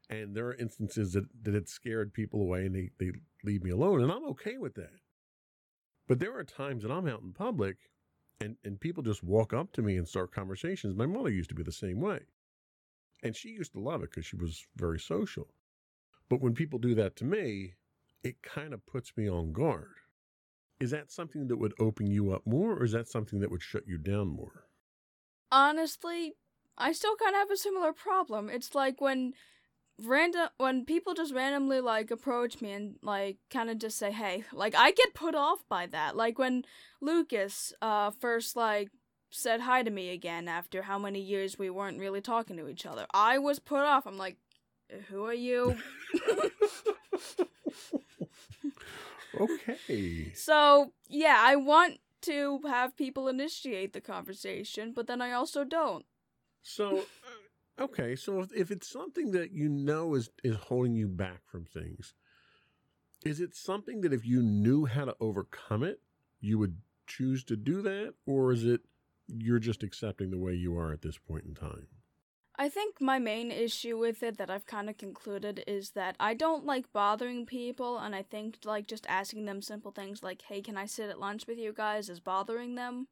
And 0.09 0.35
there 0.35 0.47
are 0.47 0.55
instances 0.55 1.13
that, 1.13 1.25
that 1.43 1.55
it 1.55 1.67
scared 1.67 2.13
people 2.13 2.41
away 2.41 2.65
and 2.65 2.75
they, 2.75 2.89
they 2.99 3.11
leave 3.43 3.63
me 3.63 3.71
alone. 3.71 4.01
And 4.01 4.11
I'm 4.11 4.25
okay 4.29 4.57
with 4.57 4.75
that. 4.75 4.99
But 6.07 6.19
there 6.19 6.37
are 6.37 6.43
times 6.43 6.83
that 6.83 6.91
I'm 6.91 7.07
out 7.07 7.21
in 7.21 7.33
public 7.33 7.77
and, 8.39 8.57
and 8.63 8.79
people 8.79 9.01
just 9.01 9.23
walk 9.23 9.53
up 9.53 9.71
to 9.73 9.81
me 9.81 9.97
and 9.97 10.07
start 10.07 10.33
conversations. 10.33 10.95
My 10.95 11.05
mother 11.05 11.29
used 11.29 11.49
to 11.49 11.55
be 11.55 11.63
the 11.63 11.71
same 11.71 11.99
way. 11.99 12.19
And 13.23 13.35
she 13.35 13.49
used 13.49 13.73
to 13.73 13.79
love 13.79 14.03
it 14.03 14.11
because 14.11 14.25
she 14.25 14.35
was 14.35 14.65
very 14.75 14.99
social. 14.99 15.47
But 16.29 16.41
when 16.41 16.53
people 16.53 16.79
do 16.79 16.95
that 16.95 17.15
to 17.17 17.25
me, 17.25 17.73
it 18.23 18.41
kind 18.41 18.73
of 18.73 18.85
puts 18.85 19.15
me 19.15 19.29
on 19.29 19.53
guard. 19.53 19.95
Is 20.79 20.91
that 20.91 21.11
something 21.11 21.47
that 21.47 21.57
would 21.57 21.73
open 21.79 22.07
you 22.07 22.31
up 22.31 22.45
more, 22.45 22.73
or 22.73 22.83
is 22.83 22.91
that 22.91 23.07
something 23.07 23.39
that 23.39 23.49
would 23.49 23.61
shut 23.61 23.87
you 23.87 23.97
down 23.97 24.27
more? 24.27 24.65
Honestly, 25.51 26.33
I 26.77 26.91
still 26.91 27.15
kind 27.15 27.35
of 27.35 27.39
have 27.39 27.51
a 27.51 27.57
similar 27.57 27.93
problem. 27.93 28.49
It's 28.49 28.75
like 28.75 28.99
when 29.01 29.33
random 30.03 30.49
when 30.57 30.83
people 30.83 31.13
just 31.13 31.33
randomly 31.33 31.79
like 31.79 32.11
approach 32.11 32.59
me 32.61 32.71
and 32.73 32.95
like 33.01 33.37
kind 33.49 33.69
of 33.69 33.77
just 33.77 33.97
say 33.97 34.11
hey 34.11 34.43
like 34.51 34.75
i 34.75 34.91
get 34.91 35.13
put 35.13 35.35
off 35.35 35.63
by 35.69 35.85
that. 35.87 36.15
Like 36.15 36.37
when 36.37 36.65
lucas 37.01 37.73
uh 37.81 38.11
first 38.11 38.55
like 38.55 38.89
said 39.31 39.61
hi 39.61 39.83
to 39.83 39.91
me 39.91 40.09
again 40.11 40.47
after 40.47 40.83
how 40.83 40.97
many 40.99 41.19
years 41.19 41.57
we 41.57 41.69
weren't 41.69 41.99
really 41.99 42.21
talking 42.21 42.57
to 42.57 42.67
each 42.69 42.85
other 42.85 43.05
i 43.13 43.37
was 43.37 43.59
put 43.59 43.81
off. 43.81 44.05
I'm 44.05 44.17
like 44.17 44.37
who 45.09 45.25
are 45.25 45.33
you? 45.33 45.77
Okay. 49.39 50.31
So 50.33 50.93
yeah 51.09 51.37
i 51.39 51.55
want 51.55 51.99
to 52.21 52.61
have 52.65 52.95
people 52.95 53.27
initiate 53.27 53.93
the 53.93 54.01
conversation 54.01 54.93
but 54.95 55.07
then 55.07 55.21
i 55.21 55.31
also 55.31 55.63
don't 55.63 56.05
so 56.65 56.99
uh, 56.99 57.03
Okay, 57.77 58.15
so 58.15 58.39
if, 58.39 58.53
if 58.53 58.71
it's 58.71 58.89
something 58.89 59.31
that 59.31 59.51
you 59.51 59.67
know 59.67 60.15
is 60.15 60.29
is 60.43 60.55
holding 60.55 60.95
you 60.95 61.07
back 61.07 61.41
from 61.45 61.65
things, 61.65 62.13
is 63.25 63.41
it 63.41 63.53
something 63.53 64.01
that 64.01 64.13
if 64.13 64.25
you 64.25 64.41
knew 64.41 64.85
how 64.85 65.05
to 65.05 65.15
overcome 65.19 65.83
it, 65.83 65.99
you 66.39 66.57
would 66.57 66.77
choose 67.05 67.43
to 67.45 67.57
do 67.57 67.81
that, 67.81 68.13
or 68.25 68.53
is 68.53 68.63
it 68.63 68.81
you're 69.27 69.59
just 69.59 69.83
accepting 69.83 70.31
the 70.31 70.37
way 70.37 70.53
you 70.53 70.77
are 70.77 70.93
at 70.93 71.01
this 71.01 71.17
point 71.17 71.43
in 71.45 71.53
time? 71.53 71.87
I 72.57 72.69
think 72.69 73.01
my 73.01 73.19
main 73.19 73.51
issue 73.51 73.97
with 73.97 74.23
it 74.23 74.37
that 74.37 74.49
I've 74.49 74.65
kind 74.65 74.89
of 74.89 74.97
concluded 74.97 75.61
is 75.67 75.89
that 75.91 76.15
I 76.17 76.33
don't 76.33 76.65
like 76.65 76.93
bothering 76.93 77.45
people, 77.45 77.97
and 77.97 78.15
I 78.15 78.21
think 78.21 78.59
like 78.63 78.87
just 78.87 79.05
asking 79.09 79.43
them 79.43 79.61
simple 79.61 79.91
things 79.91 80.23
like, 80.23 80.43
"Hey, 80.43 80.61
can 80.61 80.77
I 80.77 80.85
sit 80.85 81.09
at 81.09 81.19
lunch 81.19 81.45
with 81.45 81.57
you 81.57 81.73
guys?" 81.73 82.09
is 82.09 82.21
bothering 82.21 82.75
them. 82.75 83.09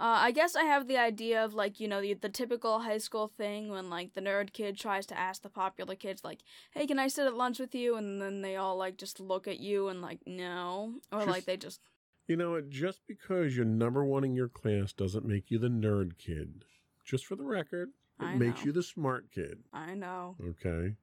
Uh, 0.00 0.18
I 0.20 0.30
guess 0.30 0.54
I 0.54 0.62
have 0.62 0.86
the 0.86 0.96
idea 0.96 1.44
of 1.44 1.54
like 1.54 1.80
you 1.80 1.88
know 1.88 2.00
the, 2.00 2.14
the 2.14 2.28
typical 2.28 2.80
high 2.80 2.98
school 2.98 3.26
thing 3.36 3.68
when 3.68 3.90
like 3.90 4.14
the 4.14 4.20
nerd 4.20 4.52
kid 4.52 4.78
tries 4.78 5.06
to 5.06 5.18
ask 5.18 5.42
the 5.42 5.48
popular 5.48 5.96
kids 5.96 6.22
like, 6.22 6.40
"Hey, 6.70 6.86
can 6.86 7.00
I 7.00 7.08
sit 7.08 7.26
at 7.26 7.34
lunch 7.34 7.58
with 7.58 7.74
you?" 7.74 7.96
and 7.96 8.22
then 8.22 8.40
they 8.40 8.54
all 8.54 8.76
like 8.76 8.96
just 8.96 9.18
look 9.18 9.48
at 9.48 9.58
you 9.58 9.88
and 9.88 10.00
like 10.00 10.20
no, 10.24 10.94
or 11.10 11.20
just, 11.20 11.30
like 11.30 11.44
they 11.46 11.56
just. 11.56 11.80
You 12.28 12.36
know, 12.36 12.60
just 12.60 13.00
because 13.08 13.56
you're 13.56 13.64
number 13.64 14.04
one 14.04 14.22
in 14.22 14.36
your 14.36 14.48
class 14.48 14.92
doesn't 14.92 15.24
make 15.26 15.50
you 15.50 15.58
the 15.58 15.68
nerd 15.68 16.18
kid. 16.18 16.64
Just 17.04 17.26
for 17.26 17.34
the 17.34 17.44
record, 17.44 17.88
it 18.20 18.24
I 18.24 18.34
makes 18.36 18.60
know. 18.60 18.66
you 18.66 18.72
the 18.72 18.82
smart 18.82 19.32
kid. 19.34 19.58
I 19.72 19.94
know. 19.94 20.36
Okay. 20.50 20.94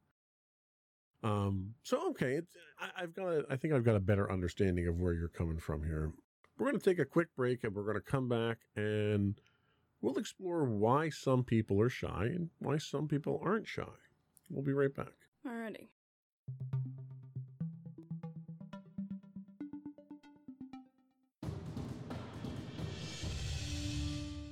Um. 1.21 1.73
So 1.83 2.11
okay, 2.11 2.35
it's 2.35 2.51
I, 2.79 3.03
I've 3.03 3.13
got. 3.13 3.27
A, 3.27 3.45
I 3.49 3.57
think 3.57 3.73
I've 3.73 3.83
got 3.83 3.97
a 3.97 3.99
better 3.99 4.31
understanding 4.31 4.87
of 4.87 4.99
where 4.99 5.13
you're 5.13 5.27
coming 5.27 5.57
from 5.57 5.83
here. 5.83 6.11
We're 6.57 6.67
going 6.67 6.79
to 6.79 6.89
take 6.89 6.99
a 6.99 7.05
quick 7.05 7.27
break 7.35 7.63
and 7.63 7.75
we're 7.75 7.83
going 7.83 7.95
to 7.95 8.01
come 8.01 8.29
back 8.29 8.59
and 8.77 9.35
we'll 10.01 10.17
explore 10.17 10.63
why 10.65 11.09
some 11.09 11.43
people 11.43 11.81
are 11.81 11.89
shy 11.89 12.29
and 12.33 12.49
why 12.59 12.77
some 12.77 13.07
people 13.07 13.41
aren't 13.43 13.67
shy. 13.67 13.83
We'll 14.49 14.63
be 14.63 14.73
right 14.73 14.93
back. 14.93 15.11
Alrighty. 15.45 15.89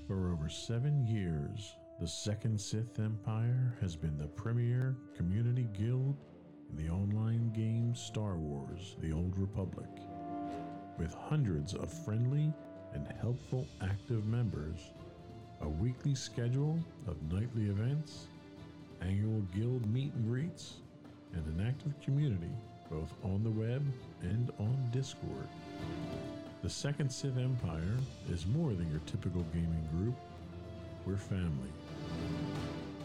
For 0.08 0.34
over 0.34 0.50
seven 0.50 1.08
years, 1.08 1.74
the 2.02 2.08
Second 2.08 2.60
Sith 2.60 3.00
Empire 3.00 3.78
has 3.80 3.96
been 3.96 4.18
the 4.18 4.28
premier 4.28 4.98
community 5.16 5.70
guild 5.74 6.18
in 6.70 6.76
the 6.86 6.92
online 6.92 7.54
game 7.54 7.96
Star 7.96 8.36
Wars 8.36 8.98
The 9.00 9.14
Old 9.14 9.38
Republic 9.38 9.88
with 10.98 11.14
hundreds 11.14 11.74
of 11.74 11.92
friendly 11.92 12.54
and 12.94 13.08
helpful 13.20 13.68
active 13.82 14.26
members, 14.26 14.92
a 15.62 15.68
weekly 15.68 16.16
schedule 16.16 16.80
of 17.08 17.16
nightly 17.32 17.70
events, 17.70 18.28
annual 19.02 19.42
guild 19.56 19.86
meet 19.92 20.14
and 20.14 20.28
greets, 20.28 20.76
and 21.34 21.46
an 21.48 21.66
active 21.68 21.94
community 22.02 22.52
both 22.90 23.14
on 23.24 23.44
the 23.44 23.50
web 23.50 23.84
and 24.22 24.52
on 24.60 24.78
Discord. 24.92 25.48
The 26.62 26.70
Second 26.70 27.12
Sith 27.12 27.38
Empire 27.38 27.98
is 28.32 28.46
more 28.46 28.74
than 28.74 28.90
your 28.92 29.02
typical 29.06 29.44
gaming 29.54 29.88
group. 29.92 30.16
We're 31.06 31.18
family. 31.18 31.70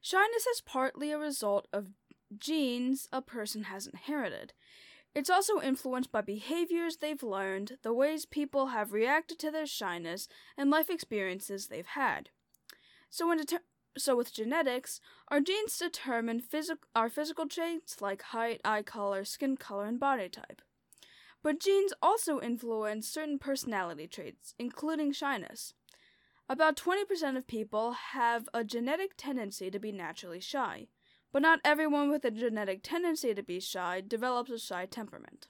Shyness 0.00 0.46
is 0.46 0.60
partly 0.60 1.12
a 1.12 1.18
result 1.18 1.68
of 1.72 1.88
genes 2.38 3.08
a 3.12 3.22
person 3.22 3.64
has 3.64 3.86
inherited. 3.86 4.52
It's 5.14 5.30
also 5.30 5.60
influenced 5.60 6.12
by 6.12 6.20
behaviors 6.20 6.98
they've 6.98 7.22
learned, 7.22 7.78
the 7.82 7.94
ways 7.94 8.26
people 8.26 8.66
have 8.66 8.92
reacted 8.92 9.38
to 9.38 9.50
their 9.50 9.66
shyness, 9.66 10.28
and 10.56 10.70
life 10.70 10.90
experiences 10.90 11.68
they've 11.68 11.86
had. 11.86 12.28
So, 13.08 13.34
deter- 13.34 13.62
so 13.96 14.14
with 14.14 14.34
genetics, 14.34 15.00
our 15.28 15.40
genes 15.40 15.78
determine 15.78 16.42
phys- 16.42 16.76
our 16.94 17.08
physical 17.08 17.48
traits 17.48 18.02
like 18.02 18.20
height, 18.22 18.60
eye 18.64 18.82
color, 18.82 19.24
skin 19.24 19.56
color, 19.56 19.86
and 19.86 19.98
body 19.98 20.28
type. 20.28 20.60
But 21.42 21.60
genes 21.60 21.94
also 22.02 22.40
influence 22.40 23.08
certain 23.08 23.38
personality 23.38 24.06
traits, 24.06 24.54
including 24.58 25.12
shyness. 25.12 25.72
About 26.48 26.76
20% 26.76 27.36
of 27.36 27.46
people 27.48 27.92
have 27.92 28.48
a 28.54 28.62
genetic 28.62 29.16
tendency 29.16 29.68
to 29.68 29.80
be 29.80 29.90
naturally 29.90 30.38
shy, 30.38 30.86
but 31.32 31.42
not 31.42 31.58
everyone 31.64 32.08
with 32.08 32.24
a 32.24 32.30
genetic 32.30 32.80
tendency 32.84 33.34
to 33.34 33.42
be 33.42 33.58
shy 33.58 34.00
develops 34.00 34.50
a 34.50 34.58
shy 34.58 34.86
temperament. 34.86 35.48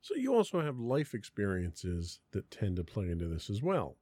So 0.00 0.14
you 0.14 0.32
also 0.32 0.60
have 0.60 0.78
life 0.78 1.12
experiences 1.12 2.20
that 2.30 2.52
tend 2.52 2.76
to 2.76 2.84
play 2.84 3.10
into 3.10 3.26
this 3.26 3.50
as 3.50 3.62
well. 3.62 3.96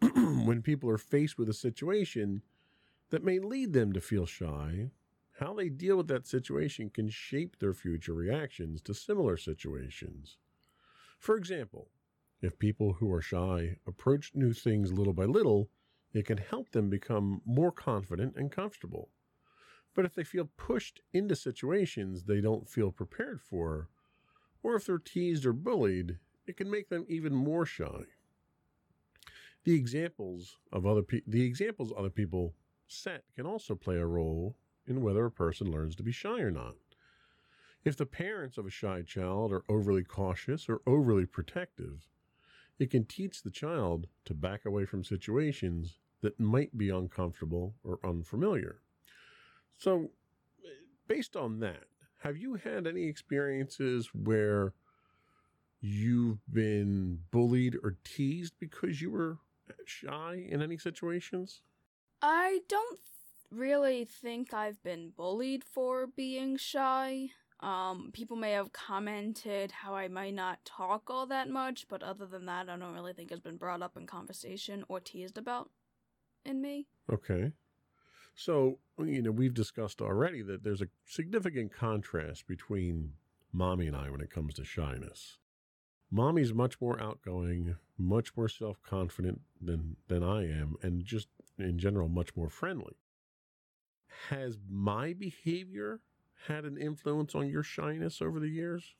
when 0.44 0.60
people 0.60 0.90
are 0.90 0.98
faced 0.98 1.38
with 1.38 1.48
a 1.48 1.54
situation 1.54 2.42
that 3.10 3.24
may 3.24 3.38
lead 3.38 3.72
them 3.72 3.92
to 3.92 4.00
feel 4.00 4.26
shy, 4.26 4.90
how 5.38 5.54
they 5.54 5.68
deal 5.68 5.96
with 5.98 6.08
that 6.08 6.26
situation 6.26 6.90
can 6.90 7.08
shape 7.08 7.58
their 7.58 7.72
future 7.72 8.14
reactions 8.14 8.82
to 8.82 8.92
similar 8.92 9.36
situations. 9.36 10.38
For 11.20 11.36
example, 11.36 11.90
if 12.42 12.58
people 12.58 12.94
who 12.94 13.12
are 13.12 13.22
shy 13.22 13.78
approach 13.86 14.32
new 14.34 14.52
things 14.52 14.92
little 14.92 15.12
by 15.12 15.24
little, 15.24 15.70
it 16.12 16.26
can 16.26 16.38
help 16.38 16.70
them 16.70 16.90
become 16.90 17.40
more 17.44 17.72
confident 17.72 18.34
and 18.36 18.52
comfortable. 18.52 19.10
But 19.94 20.04
if 20.04 20.14
they 20.14 20.24
feel 20.24 20.50
pushed 20.56 21.00
into 21.12 21.34
situations 21.34 22.24
they 22.24 22.40
don't 22.40 22.68
feel 22.68 22.92
prepared 22.92 23.40
for, 23.40 23.88
or 24.62 24.76
if 24.76 24.86
they're 24.86 24.98
teased 24.98 25.46
or 25.46 25.52
bullied, 25.52 26.18
it 26.46 26.56
can 26.56 26.70
make 26.70 26.88
them 26.88 27.06
even 27.08 27.34
more 27.34 27.64
shy. 27.64 28.04
The 29.64 29.74
examples 29.74 30.58
of 30.72 30.86
other 30.86 31.02
pe- 31.02 31.22
the 31.26 31.44
examples 31.44 31.92
other 31.96 32.10
people 32.10 32.54
set 32.86 33.24
can 33.34 33.46
also 33.46 33.74
play 33.74 33.96
a 33.96 34.06
role 34.06 34.56
in 34.86 35.00
whether 35.00 35.24
a 35.24 35.30
person 35.30 35.70
learns 35.70 35.96
to 35.96 36.02
be 36.02 36.12
shy 36.12 36.40
or 36.40 36.50
not. 36.50 36.76
If 37.84 37.96
the 37.96 38.06
parents 38.06 38.58
of 38.58 38.66
a 38.66 38.70
shy 38.70 39.02
child 39.02 39.52
are 39.52 39.64
overly 39.68 40.04
cautious 40.04 40.68
or 40.68 40.82
overly 40.86 41.26
protective, 41.26 42.06
it 42.78 42.90
can 42.90 43.04
teach 43.04 43.42
the 43.42 43.50
child 43.50 44.06
to 44.24 44.34
back 44.34 44.66
away 44.66 44.84
from 44.84 45.04
situations 45.04 45.98
that 46.20 46.38
might 46.38 46.76
be 46.76 46.90
uncomfortable 46.90 47.74
or 47.84 47.98
unfamiliar. 48.04 48.80
So, 49.78 50.10
based 51.06 51.36
on 51.36 51.60
that, 51.60 51.84
have 52.20 52.36
you 52.36 52.54
had 52.56 52.86
any 52.86 53.04
experiences 53.04 54.10
where 54.12 54.74
you've 55.80 56.40
been 56.52 57.20
bullied 57.30 57.76
or 57.82 57.96
teased 58.02 58.54
because 58.58 59.00
you 59.00 59.10
were 59.10 59.38
shy 59.84 60.46
in 60.48 60.62
any 60.62 60.78
situations? 60.78 61.62
I 62.22 62.60
don't 62.68 63.00
really 63.50 64.04
think 64.04 64.52
I've 64.52 64.82
been 64.82 65.12
bullied 65.16 65.62
for 65.64 66.06
being 66.06 66.56
shy. 66.56 67.30
Um, 67.60 68.10
people 68.12 68.36
may 68.36 68.52
have 68.52 68.72
commented 68.72 69.70
how 69.70 69.94
I 69.94 70.08
might 70.08 70.34
not 70.34 70.64
talk 70.64 71.08
all 71.08 71.26
that 71.26 71.48
much, 71.48 71.86
but 71.88 72.02
other 72.02 72.26
than 72.26 72.46
that, 72.46 72.68
I 72.68 72.76
don't 72.76 72.94
really 72.94 73.14
think 73.14 73.32
it's 73.32 73.40
been 73.40 73.56
brought 73.56 73.82
up 73.82 73.96
in 73.96 74.06
conversation 74.06 74.84
or 74.88 75.00
teased 75.00 75.38
about 75.38 75.70
in 76.44 76.60
me. 76.60 76.86
Okay. 77.10 77.52
So, 78.34 78.78
you 78.98 79.22
know, 79.22 79.30
we've 79.30 79.54
discussed 79.54 80.02
already 80.02 80.42
that 80.42 80.62
there's 80.62 80.82
a 80.82 80.88
significant 81.06 81.72
contrast 81.72 82.46
between 82.46 83.12
mommy 83.52 83.86
and 83.86 83.96
I 83.96 84.10
when 84.10 84.20
it 84.20 84.30
comes 84.30 84.54
to 84.54 84.64
shyness. 84.64 85.38
Mommy's 86.10 86.52
much 86.52 86.78
more 86.80 87.00
outgoing, 87.00 87.76
much 87.96 88.36
more 88.36 88.48
self 88.48 88.82
confident 88.82 89.40
than, 89.60 89.96
than 90.08 90.22
I 90.22 90.42
am, 90.42 90.76
and 90.82 91.04
just 91.04 91.28
in 91.58 91.78
general, 91.78 92.08
much 92.08 92.36
more 92.36 92.50
friendly. 92.50 92.96
Has 94.28 94.58
my 94.68 95.14
behavior 95.14 96.00
had 96.46 96.64
an 96.64 96.76
influence 96.76 97.34
on 97.34 97.48
your 97.48 97.62
shyness 97.62 98.20
over 98.22 98.38
the 98.38 98.48
years? 98.48 98.94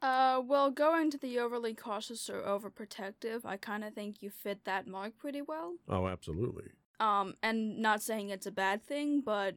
Uh, 0.00 0.40
well, 0.44 0.70
going 0.70 1.10
to 1.10 1.18
the 1.18 1.38
overly 1.38 1.74
cautious 1.74 2.30
or 2.30 2.42
overprotective, 2.42 3.44
I 3.44 3.56
kind 3.56 3.82
of 3.82 3.94
think 3.94 4.22
you 4.22 4.30
fit 4.30 4.64
that 4.64 4.86
mark 4.86 5.18
pretty 5.18 5.42
well. 5.42 5.74
Oh, 5.88 6.06
absolutely. 6.06 6.70
Um, 7.00 7.34
and 7.42 7.78
not 7.78 8.02
saying 8.02 8.30
it's 8.30 8.46
a 8.46 8.52
bad 8.52 8.84
thing, 8.84 9.20
but 9.20 9.56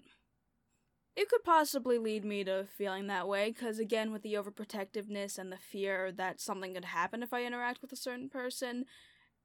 it 1.15 1.29
could 1.29 1.43
possibly 1.43 1.97
lead 1.97 2.23
me 2.23 2.43
to 2.43 2.65
feeling 2.77 3.07
that 3.07 3.27
way, 3.27 3.51
because 3.51 3.77
again, 3.79 4.11
with 4.11 4.23
the 4.23 4.33
overprotectiveness 4.33 5.37
and 5.37 5.51
the 5.51 5.57
fear 5.57 6.11
that 6.11 6.39
something 6.39 6.73
could 6.73 6.85
happen 6.85 7.21
if 7.21 7.33
I 7.33 7.43
interact 7.43 7.81
with 7.81 7.91
a 7.91 7.97
certain 7.97 8.29
person, 8.29 8.85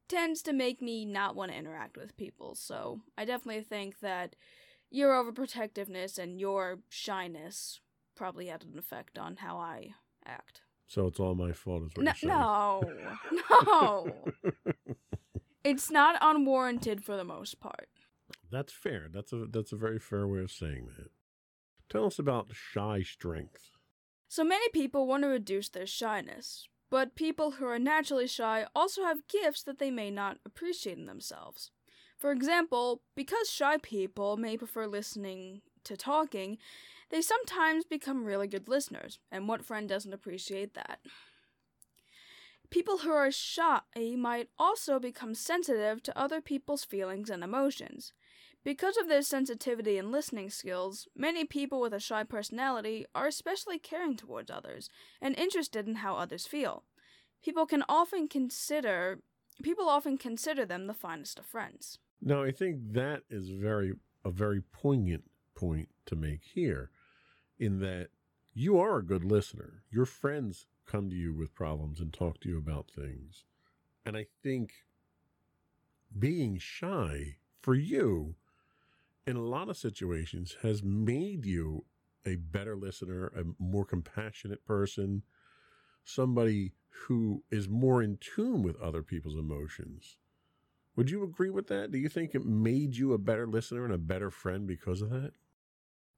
tends 0.09 0.40
to 0.42 0.53
make 0.53 0.81
me 0.81 1.05
not 1.05 1.35
want 1.35 1.51
to 1.51 1.59
interact 1.59 1.97
with 1.97 2.16
people. 2.16 2.55
So 2.55 3.01
I 3.19 3.25
definitely 3.25 3.64
think 3.64 4.01
that 4.01 4.37
your 4.90 5.12
overprotectiveness 5.12 6.18
and 6.18 6.40
your 6.40 6.79
shyness 6.88 7.81
probably 8.14 8.46
had 8.46 8.64
an 8.64 8.79
effect 8.79 9.18
on 9.18 9.37
how 9.37 9.57
I 9.59 9.94
act. 10.25 10.62
So 10.87 11.07
it's 11.07 11.18
all 11.20 11.35
my 11.35 11.53
fault, 11.53 11.83
is 11.85 11.90
what 11.94 12.05
No, 12.05 12.81
you're 12.83 12.94
saying. 12.94 13.16
no, 13.51 14.12
no. 14.44 14.53
it's 15.64 15.90
not 15.90 16.16
unwarranted 16.20 17.05
for 17.05 17.16
the 17.16 17.25
most 17.25 17.61
part. 17.61 17.88
That's 18.51 18.72
fair. 18.72 19.09
That's 19.12 19.33
a 19.33 19.46
that's 19.51 19.72
a 19.72 19.77
very 19.77 19.99
fair 19.99 20.27
way 20.27 20.40
of 20.40 20.53
saying 20.53 20.88
that. 20.96 21.11
Tell 21.88 22.07
us 22.07 22.18
about 22.18 22.49
shy 22.53 23.03
strength. 23.03 23.70
So 24.29 24.44
many 24.44 24.68
people 24.70 25.07
want 25.07 25.22
to 25.25 25.29
reduce 25.29 25.68
their 25.68 25.87
shyness, 25.87 26.68
but 26.90 27.14
people 27.16 27.53
who 27.53 27.66
are 27.66 27.79
naturally 27.79 28.27
shy 28.27 28.66
also 28.75 29.03
have 29.03 29.29
gifts 29.29 29.62
that 29.64 29.79
they 29.79 29.90
may 29.90 30.11
not 30.11 30.38
appreciate 30.44 30.99
in 30.99 31.07
themselves. 31.07 31.70
For 32.16 32.33
example, 32.33 33.02
because 33.14 33.50
shy 33.50 33.76
people 33.79 34.37
may 34.37 34.57
prefer 34.57 34.87
listening 34.87 35.61
to 35.85 35.96
talking, 35.96 36.59
they 37.11 37.20
sometimes 37.22 37.85
become 37.85 38.24
really 38.24 38.48
good 38.48 38.68
listeners, 38.68 39.18
and 39.31 39.48
what 39.48 39.64
friend 39.64 39.88
doesn't 39.88 40.12
appreciate 40.12 40.74
that? 40.74 41.00
People 42.70 42.98
who 42.98 43.11
are 43.11 43.31
shy 43.31 43.81
might 44.16 44.48
also 44.59 44.98
become 44.98 45.35
sensitive 45.35 46.02
to 46.02 46.18
other 46.18 46.40
people's 46.40 46.85
feelings 46.85 47.31
and 47.31 47.44
emotions. 47.44 48.12
Because 48.64 48.96
of 48.96 49.09
their 49.09 49.22
sensitivity 49.22 49.96
and 49.96 50.11
listening 50.11 50.50
skills, 50.50 51.07
many 51.14 51.44
people 51.44 51.81
with 51.81 51.94
a 51.94 52.00
shy 52.00 52.24
personality 52.24 53.07
are 53.14 53.29
especially 53.29 53.79
caring 53.79 54.16
towards 54.16 54.50
others 54.50 54.90
and 55.20 55.38
interested 55.38 55.87
in 55.87 55.96
how 55.96 56.16
others 56.16 56.46
feel. 56.46 56.83
People 57.44 57.66
can 57.66 57.85
often 57.88 58.26
consider 58.26 59.20
people 59.62 59.88
often 59.88 60.18
consider 60.18 60.66
them 60.66 60.87
the 60.87 60.94
finest 60.94 61.38
of 61.38 61.46
friends. 61.46 61.98
Now, 62.20 62.42
I 62.42 62.50
think 62.50 62.92
that 62.92 63.22
is 63.31 63.50
very 63.50 63.94
a 64.24 64.31
very 64.31 64.61
poignant 64.61 65.24
point 65.55 65.88
to 66.07 66.16
make 66.16 66.42
here, 66.42 66.90
in 67.59 67.79
that 67.81 68.09
you 68.55 68.79
are 68.79 68.98
a 68.98 69.05
good 69.05 69.24
listener. 69.24 69.85
Your 69.90 70.07
friends 70.07 70.66
come 70.87 71.11
to 71.11 71.16
you 71.16 71.33
with 71.33 71.55
problems 71.55 72.00
and 72.00 72.12
talk 72.12 72.40
to 72.40 72.48
you 72.48 72.59
about 72.59 72.90
things, 72.90 73.44
and 74.05 74.16
I 74.16 74.26
think 74.42 74.72
being 76.18 76.59
shy 76.59 77.37
for 77.61 77.74
you 77.74 78.37
in 79.26 79.37
a 79.37 79.42
lot 79.42 79.68
of 79.68 79.76
situations 79.76 80.57
has 80.62 80.83
made 80.83 81.44
you 81.44 81.85
a 82.24 82.37
better 82.37 82.76
listener, 82.76 83.26
a 83.37 83.44
more 83.62 83.85
compassionate 83.85 84.64
person, 84.64 85.22
somebody 86.05 86.72
who 86.88 87.42
is 87.50 87.68
more 87.68 88.02
in 88.02 88.18
tune 88.18 88.62
with 88.62 88.81
other 88.81 89.02
people's 89.02 89.37
emotions. 89.37 90.16
Would 90.96 91.11
you 91.11 91.22
agree 91.22 91.50
with 91.50 91.68
that? 91.68 91.92
Do 91.92 91.98
you 91.98 92.09
think 92.09 92.35
it 92.35 92.44
made 92.44 92.96
you 92.96 93.12
a 93.12 93.18
better 93.18 93.46
listener 93.46 93.85
and 93.85 93.92
a 93.92 93.98
better 93.98 94.30
friend 94.30 94.66
because 94.66 95.02
of 95.02 95.11
that? 95.11 95.32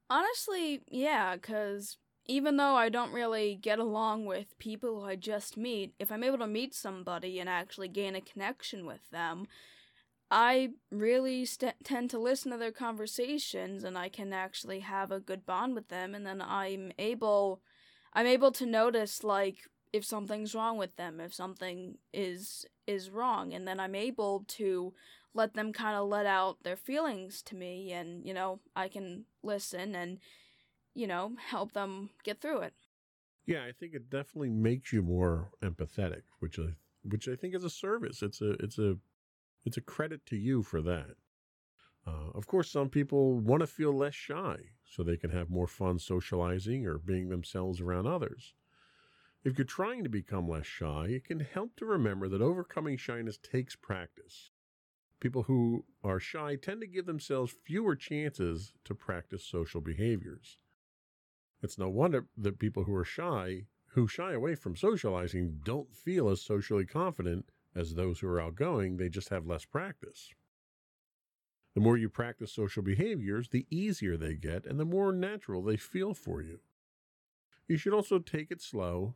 Honestly, 0.08 0.82
yeah, 0.88 1.34
because 1.34 1.98
even 2.26 2.56
though 2.56 2.76
I 2.76 2.88
don't 2.88 3.12
really 3.12 3.56
get 3.60 3.78
along 3.78 4.26
with 4.26 4.58
people 4.58 5.00
who 5.00 5.06
I 5.06 5.16
just 5.16 5.56
meet, 5.56 5.94
if 5.98 6.12
I'm 6.12 6.22
able 6.22 6.38
to 6.38 6.46
meet 6.46 6.74
somebody 6.74 7.40
and 7.40 7.48
actually 7.48 7.88
gain 7.88 8.14
a 8.14 8.20
connection 8.20 8.86
with 8.86 9.10
them, 9.10 9.48
I 10.30 10.70
really 10.90 11.44
st- 11.44 11.84
tend 11.84 12.10
to 12.10 12.18
listen 12.18 12.52
to 12.52 12.58
their 12.58 12.72
conversations 12.72 13.82
and 13.82 13.96
I 13.96 14.08
can 14.08 14.32
actually 14.32 14.80
have 14.80 15.10
a 15.10 15.20
good 15.20 15.46
bond 15.46 15.74
with 15.74 15.88
them 15.88 16.14
and 16.14 16.26
then 16.26 16.42
I'm 16.42 16.92
able 16.98 17.62
I'm 18.12 18.26
able 18.26 18.52
to 18.52 18.66
notice 18.66 19.24
like 19.24 19.60
if 19.92 20.04
something's 20.04 20.54
wrong 20.54 20.78
with 20.78 20.96
them, 20.96 21.20
if 21.20 21.34
something 21.34 21.98
is 22.12 22.66
is 22.86 23.10
wrong 23.10 23.52
and 23.52 23.66
then 23.68 23.78
I'm 23.80 23.94
able 23.94 24.44
to 24.48 24.94
let 25.34 25.54
them 25.54 25.72
kind 25.72 25.96
of 25.96 26.08
let 26.08 26.26
out 26.26 26.62
their 26.62 26.76
feelings 26.76 27.42
to 27.42 27.54
me 27.54 27.92
and 27.92 28.24
you 28.26 28.34
know, 28.34 28.60
I 28.74 28.88
can 28.88 29.24
listen 29.42 29.94
and 29.94 30.18
you 30.94 31.06
know, 31.06 31.32
help 31.38 31.72
them 31.72 32.10
get 32.24 32.40
through 32.40 32.60
it. 32.60 32.74
Yeah, 33.46 33.64
I 33.64 33.72
think 33.72 33.94
it 33.94 34.10
definitely 34.10 34.50
makes 34.50 34.92
you 34.92 35.02
more 35.02 35.50
empathetic, 35.62 36.22
which 36.40 36.58
I 36.58 36.74
which 37.02 37.28
I 37.28 37.36
think 37.36 37.54
is 37.54 37.64
a 37.64 37.70
service. 37.70 38.22
It's 38.22 38.40
a 38.40 38.50
it's 38.60 38.78
a 38.78 38.96
it's 39.64 39.76
a 39.76 39.82
credit 39.82 40.26
to 40.26 40.36
you 40.36 40.62
for 40.62 40.82
that. 40.82 41.16
Uh, 42.06 42.30
of 42.34 42.46
course, 42.46 42.70
some 42.70 42.88
people 42.88 43.38
want 43.38 43.60
to 43.60 43.66
feel 43.66 43.92
less 43.92 44.14
shy 44.14 44.56
so 44.84 45.02
they 45.02 45.16
can 45.16 45.30
have 45.30 45.50
more 45.50 45.66
fun 45.66 45.98
socializing 45.98 46.86
or 46.86 46.98
being 46.98 47.28
themselves 47.28 47.80
around 47.80 48.06
others. 48.06 48.54
If 49.44 49.56
you're 49.56 49.64
trying 49.64 50.02
to 50.02 50.10
become 50.10 50.48
less 50.48 50.66
shy, 50.66 51.06
it 51.10 51.24
can 51.24 51.40
help 51.40 51.76
to 51.76 51.86
remember 51.86 52.28
that 52.28 52.42
overcoming 52.42 52.96
shyness 52.96 53.38
takes 53.38 53.76
practice. 53.76 54.50
People 55.20 55.44
who 55.44 55.84
are 56.02 56.20
shy 56.20 56.56
tend 56.56 56.80
to 56.80 56.86
give 56.86 57.06
themselves 57.06 57.54
fewer 57.64 57.94
chances 57.94 58.72
to 58.84 58.94
practice 58.94 59.44
social 59.44 59.80
behaviors. 59.80 60.58
It's 61.62 61.78
no 61.78 61.88
wonder 61.88 62.26
that 62.36 62.58
people 62.58 62.84
who 62.84 62.94
are 62.94 63.04
shy, 63.04 63.66
who 63.92 64.06
shy 64.06 64.32
away 64.32 64.54
from 64.54 64.76
socializing, 64.76 65.60
don't 65.64 65.94
feel 65.94 66.28
as 66.28 66.42
socially 66.42 66.84
confident 66.84 67.50
as 67.74 67.94
those 67.94 68.20
who 68.20 68.28
are 68.28 68.40
outgoing, 68.40 68.96
they 68.96 69.08
just 69.08 69.28
have 69.28 69.46
less 69.46 69.64
practice. 69.64 70.34
The 71.74 71.80
more 71.80 71.96
you 71.96 72.08
practice 72.08 72.52
social 72.52 72.82
behaviors, 72.82 73.48
the 73.48 73.66
easier 73.70 74.16
they 74.16 74.34
get 74.34 74.66
and 74.66 74.80
the 74.80 74.84
more 74.84 75.12
natural 75.12 75.62
they 75.62 75.76
feel 75.76 76.12
for 76.12 76.42
you. 76.42 76.60
You 77.68 77.76
should 77.76 77.92
also 77.92 78.18
take 78.18 78.50
it 78.50 78.60
slow 78.60 79.14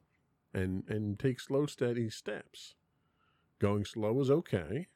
and, 0.55 0.85
and 0.89 1.19
take 1.19 1.41
slow, 1.41 1.67
steady 1.67 2.11
steps. 2.11 2.75
Going 3.59 3.85
slow 3.85 4.21
is 4.21 4.31
okay, 4.31 4.89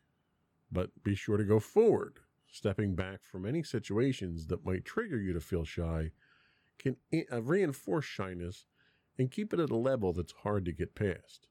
but 0.70 0.90
be 1.02 1.14
sure 1.14 1.36
to 1.36 1.44
go 1.44 1.60
forward. 1.60 2.20
Stepping 2.50 2.94
back 2.94 3.24
from 3.24 3.44
any 3.44 3.62
situations 3.62 4.46
that 4.46 4.64
might 4.64 4.84
trigger 4.84 5.18
you 5.18 5.32
to 5.32 5.40
feel 5.40 5.64
shy 5.64 6.10
can 6.78 6.96
uh, 7.32 7.42
reinforce 7.42 8.04
shyness 8.04 8.66
and 9.18 9.30
keep 9.30 9.52
it 9.52 9.60
at 9.60 9.70
a 9.70 9.76
level 9.76 10.12
that's 10.12 10.34
hard 10.42 10.64
to 10.64 10.72
get 10.72 10.94
past. 10.94 11.48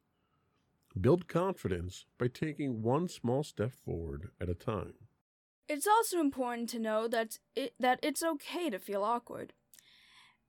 Build 0.99 1.27
confidence 1.27 2.05
by 2.17 2.27
taking 2.27 2.81
one 2.81 3.07
small 3.07 3.43
step 3.43 3.71
forward 3.71 4.29
at 4.39 4.49
a 4.49 4.53
time. 4.53 4.93
It's 5.67 5.87
also 5.87 6.19
important 6.19 6.69
to 6.69 6.79
know 6.79 7.07
that 7.07 7.39
it, 7.55 7.73
that 7.79 7.99
it's 8.03 8.23
okay 8.23 8.69
to 8.69 8.79
feel 8.79 9.03
awkward. 9.03 9.53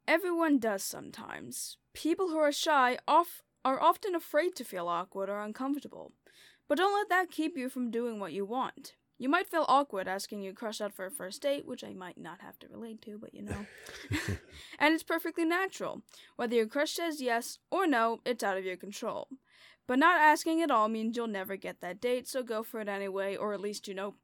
Everyone 0.06 0.58
does 0.58 0.84
sometimes. 0.84 1.78
People 1.94 2.28
who 2.28 2.38
are 2.38 2.52
shy 2.52 2.98
off, 3.08 3.42
are 3.66 3.82
often 3.82 4.14
afraid 4.14 4.54
to 4.54 4.64
feel 4.64 4.86
awkward 4.86 5.28
or 5.28 5.40
uncomfortable. 5.40 6.12
But 6.68 6.78
don't 6.78 6.94
let 6.94 7.08
that 7.08 7.32
keep 7.32 7.56
you 7.56 7.68
from 7.68 7.90
doing 7.90 8.20
what 8.20 8.32
you 8.32 8.44
want. 8.44 8.94
You 9.18 9.28
might 9.28 9.48
feel 9.48 9.64
awkward 9.66 10.06
asking 10.06 10.42
your 10.42 10.52
crush 10.52 10.80
out 10.80 10.92
for 10.94 11.04
a 11.04 11.10
first 11.10 11.42
date, 11.42 11.66
which 11.66 11.82
I 11.82 11.92
might 11.92 12.16
not 12.16 12.42
have 12.42 12.60
to 12.60 12.68
relate 12.68 13.02
to, 13.02 13.18
but 13.18 13.34
you 13.34 13.42
know. 13.42 13.66
and 14.78 14.94
it's 14.94 15.02
perfectly 15.02 15.44
natural. 15.44 16.02
Whether 16.36 16.54
your 16.54 16.68
crush 16.68 16.92
says 16.92 17.20
yes 17.20 17.58
or 17.68 17.88
no, 17.88 18.20
it's 18.24 18.44
out 18.44 18.56
of 18.56 18.64
your 18.64 18.76
control. 18.76 19.26
But 19.88 19.98
not 19.98 20.20
asking 20.20 20.62
at 20.62 20.70
all 20.70 20.88
means 20.88 21.16
you'll 21.16 21.26
never 21.26 21.56
get 21.56 21.80
that 21.80 22.00
date, 22.00 22.28
so 22.28 22.44
go 22.44 22.62
for 22.62 22.78
it 22.78 22.88
anyway, 22.88 23.34
or 23.34 23.52
at 23.52 23.60
least, 23.60 23.88
you 23.88 23.94
know, 23.94 24.14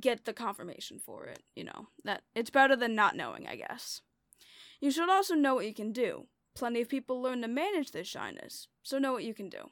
get 0.00 0.24
the 0.24 0.32
confirmation 0.32 0.98
for 0.98 1.26
it, 1.26 1.42
you 1.54 1.64
know. 1.64 1.88
That 2.04 2.22
it's 2.34 2.50
better 2.50 2.74
than 2.74 2.94
not 2.94 3.16
knowing, 3.16 3.46
I 3.46 3.56
guess. 3.56 4.00
You 4.80 4.90
should 4.90 5.10
also 5.10 5.34
know 5.34 5.54
what 5.54 5.66
you 5.66 5.74
can 5.74 5.92
do. 5.92 6.26
Plenty 6.60 6.82
of 6.82 6.88
people 6.90 7.22
learn 7.22 7.40
to 7.40 7.48
manage 7.48 7.90
their 7.90 8.04
shyness. 8.04 8.68
So 8.82 8.98
know 8.98 9.12
what 9.12 9.24
you 9.24 9.32
can 9.34 9.48
do. 9.48 9.70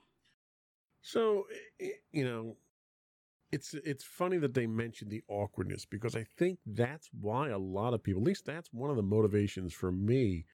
So, 1.02 1.46
you 2.10 2.24
know, 2.24 2.56
it's 3.52 3.74
it's 3.74 4.04
funny 4.04 4.38
that 4.38 4.54
they 4.54 4.66
mentioned 4.66 5.10
the 5.10 5.22
awkwardness 5.28 5.84
because 5.84 6.16
I 6.16 6.24
think 6.38 6.58
that's 6.66 7.08
why 7.18 7.50
a 7.50 7.58
lot 7.58 7.94
of 7.94 8.02
people, 8.02 8.22
at 8.22 8.26
least 8.26 8.46
that's 8.46 8.72
one 8.72 8.90
of 8.90 8.96
the 8.96 9.02
motivations 9.02 9.72
for 9.72 9.92
me 9.92 10.46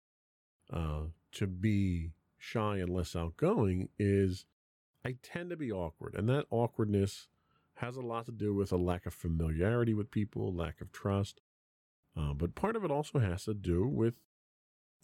uh, 0.72 1.04
to 1.32 1.46
be 1.46 2.10
shy 2.36 2.78
and 2.78 2.90
less 2.90 3.16
outgoing, 3.16 3.88
is 3.98 4.44
I 5.04 5.16
tend 5.22 5.50
to 5.50 5.56
be 5.56 5.72
awkward, 5.72 6.14
and 6.14 6.28
that 6.28 6.46
awkwardness 6.50 7.28
has 7.74 7.96
a 7.96 8.00
lot 8.00 8.26
to 8.26 8.32
do 8.32 8.52
with 8.54 8.72
a 8.72 8.76
lack 8.76 9.06
of 9.06 9.14
familiarity 9.14 9.94
with 9.94 10.10
people, 10.10 10.52
lack 10.52 10.80
of 10.80 10.92
trust. 10.92 11.40
Uh, 12.16 12.32
but 12.32 12.54
part 12.54 12.76
of 12.76 12.84
it 12.84 12.90
also 12.90 13.18
has 13.18 13.44
to 13.44 13.54
do 13.54 13.86
with 13.86 14.14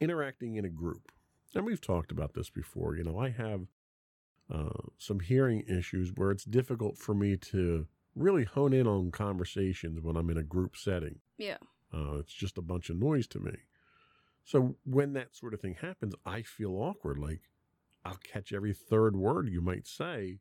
interacting 0.00 0.56
in 0.56 0.64
a 0.64 0.68
group. 0.68 1.12
And 1.54 1.64
we've 1.64 1.80
talked 1.80 2.12
about 2.12 2.34
this 2.34 2.50
before. 2.50 2.96
You 2.96 3.04
know, 3.04 3.18
I 3.18 3.30
have 3.30 3.66
uh, 4.52 4.88
some 4.98 5.20
hearing 5.20 5.64
issues 5.68 6.12
where 6.14 6.30
it's 6.30 6.44
difficult 6.44 6.96
for 6.98 7.14
me 7.14 7.36
to 7.36 7.86
really 8.14 8.44
hone 8.44 8.72
in 8.72 8.86
on 8.86 9.10
conversations 9.10 10.00
when 10.00 10.16
I'm 10.16 10.30
in 10.30 10.36
a 10.36 10.42
group 10.42 10.76
setting. 10.76 11.20
Yeah. 11.38 11.58
Uh, 11.92 12.18
it's 12.18 12.32
just 12.32 12.58
a 12.58 12.62
bunch 12.62 12.90
of 12.90 12.96
noise 12.96 13.26
to 13.28 13.40
me. 13.40 13.56
So 14.44 14.76
when 14.84 15.12
that 15.14 15.36
sort 15.36 15.54
of 15.54 15.60
thing 15.60 15.76
happens, 15.80 16.14
I 16.24 16.42
feel 16.42 16.72
awkward. 16.72 17.18
Like 17.18 17.42
I'll 18.04 18.18
catch 18.22 18.52
every 18.52 18.72
third 18.72 19.16
word 19.16 19.48
you 19.48 19.60
might 19.60 19.86
say, 19.86 20.38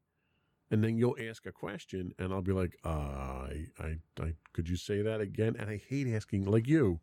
and 0.72 0.84
then 0.84 0.98
you'll 0.98 1.18
ask 1.20 1.46
a 1.46 1.52
question, 1.52 2.14
and 2.20 2.32
I'll 2.32 2.42
be 2.42 2.52
like, 2.52 2.78
uh, 2.86 2.90
I, 2.90 3.66
I, 3.80 3.98
I, 4.22 4.34
could 4.54 4.70
you 4.70 4.76
say 4.76 5.02
that 5.02 5.20
again? 5.20 5.56
And 5.58 5.70
I 5.70 5.82
hate 5.90 6.08
asking, 6.08 6.46
like 6.46 6.68
you, 6.68 7.00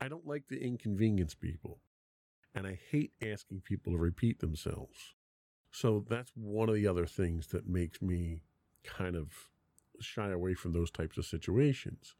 I 0.00 0.08
don't 0.08 0.26
like 0.26 0.48
to 0.48 0.60
inconvenience 0.60 1.34
people, 1.34 1.78
and 2.56 2.66
I 2.66 2.80
hate 2.90 3.12
asking 3.22 3.60
people 3.60 3.92
to 3.92 3.98
repeat 3.98 4.40
themselves. 4.40 5.14
So 5.70 6.04
that's 6.08 6.32
one 6.34 6.70
of 6.70 6.74
the 6.74 6.86
other 6.86 7.04
things 7.04 7.48
that 7.48 7.68
makes 7.68 8.00
me 8.00 8.40
kind 8.82 9.14
of 9.14 9.50
shy 10.00 10.30
away 10.30 10.54
from 10.54 10.72
those 10.72 10.90
types 10.90 11.18
of 11.18 11.26
situations. 11.26 12.14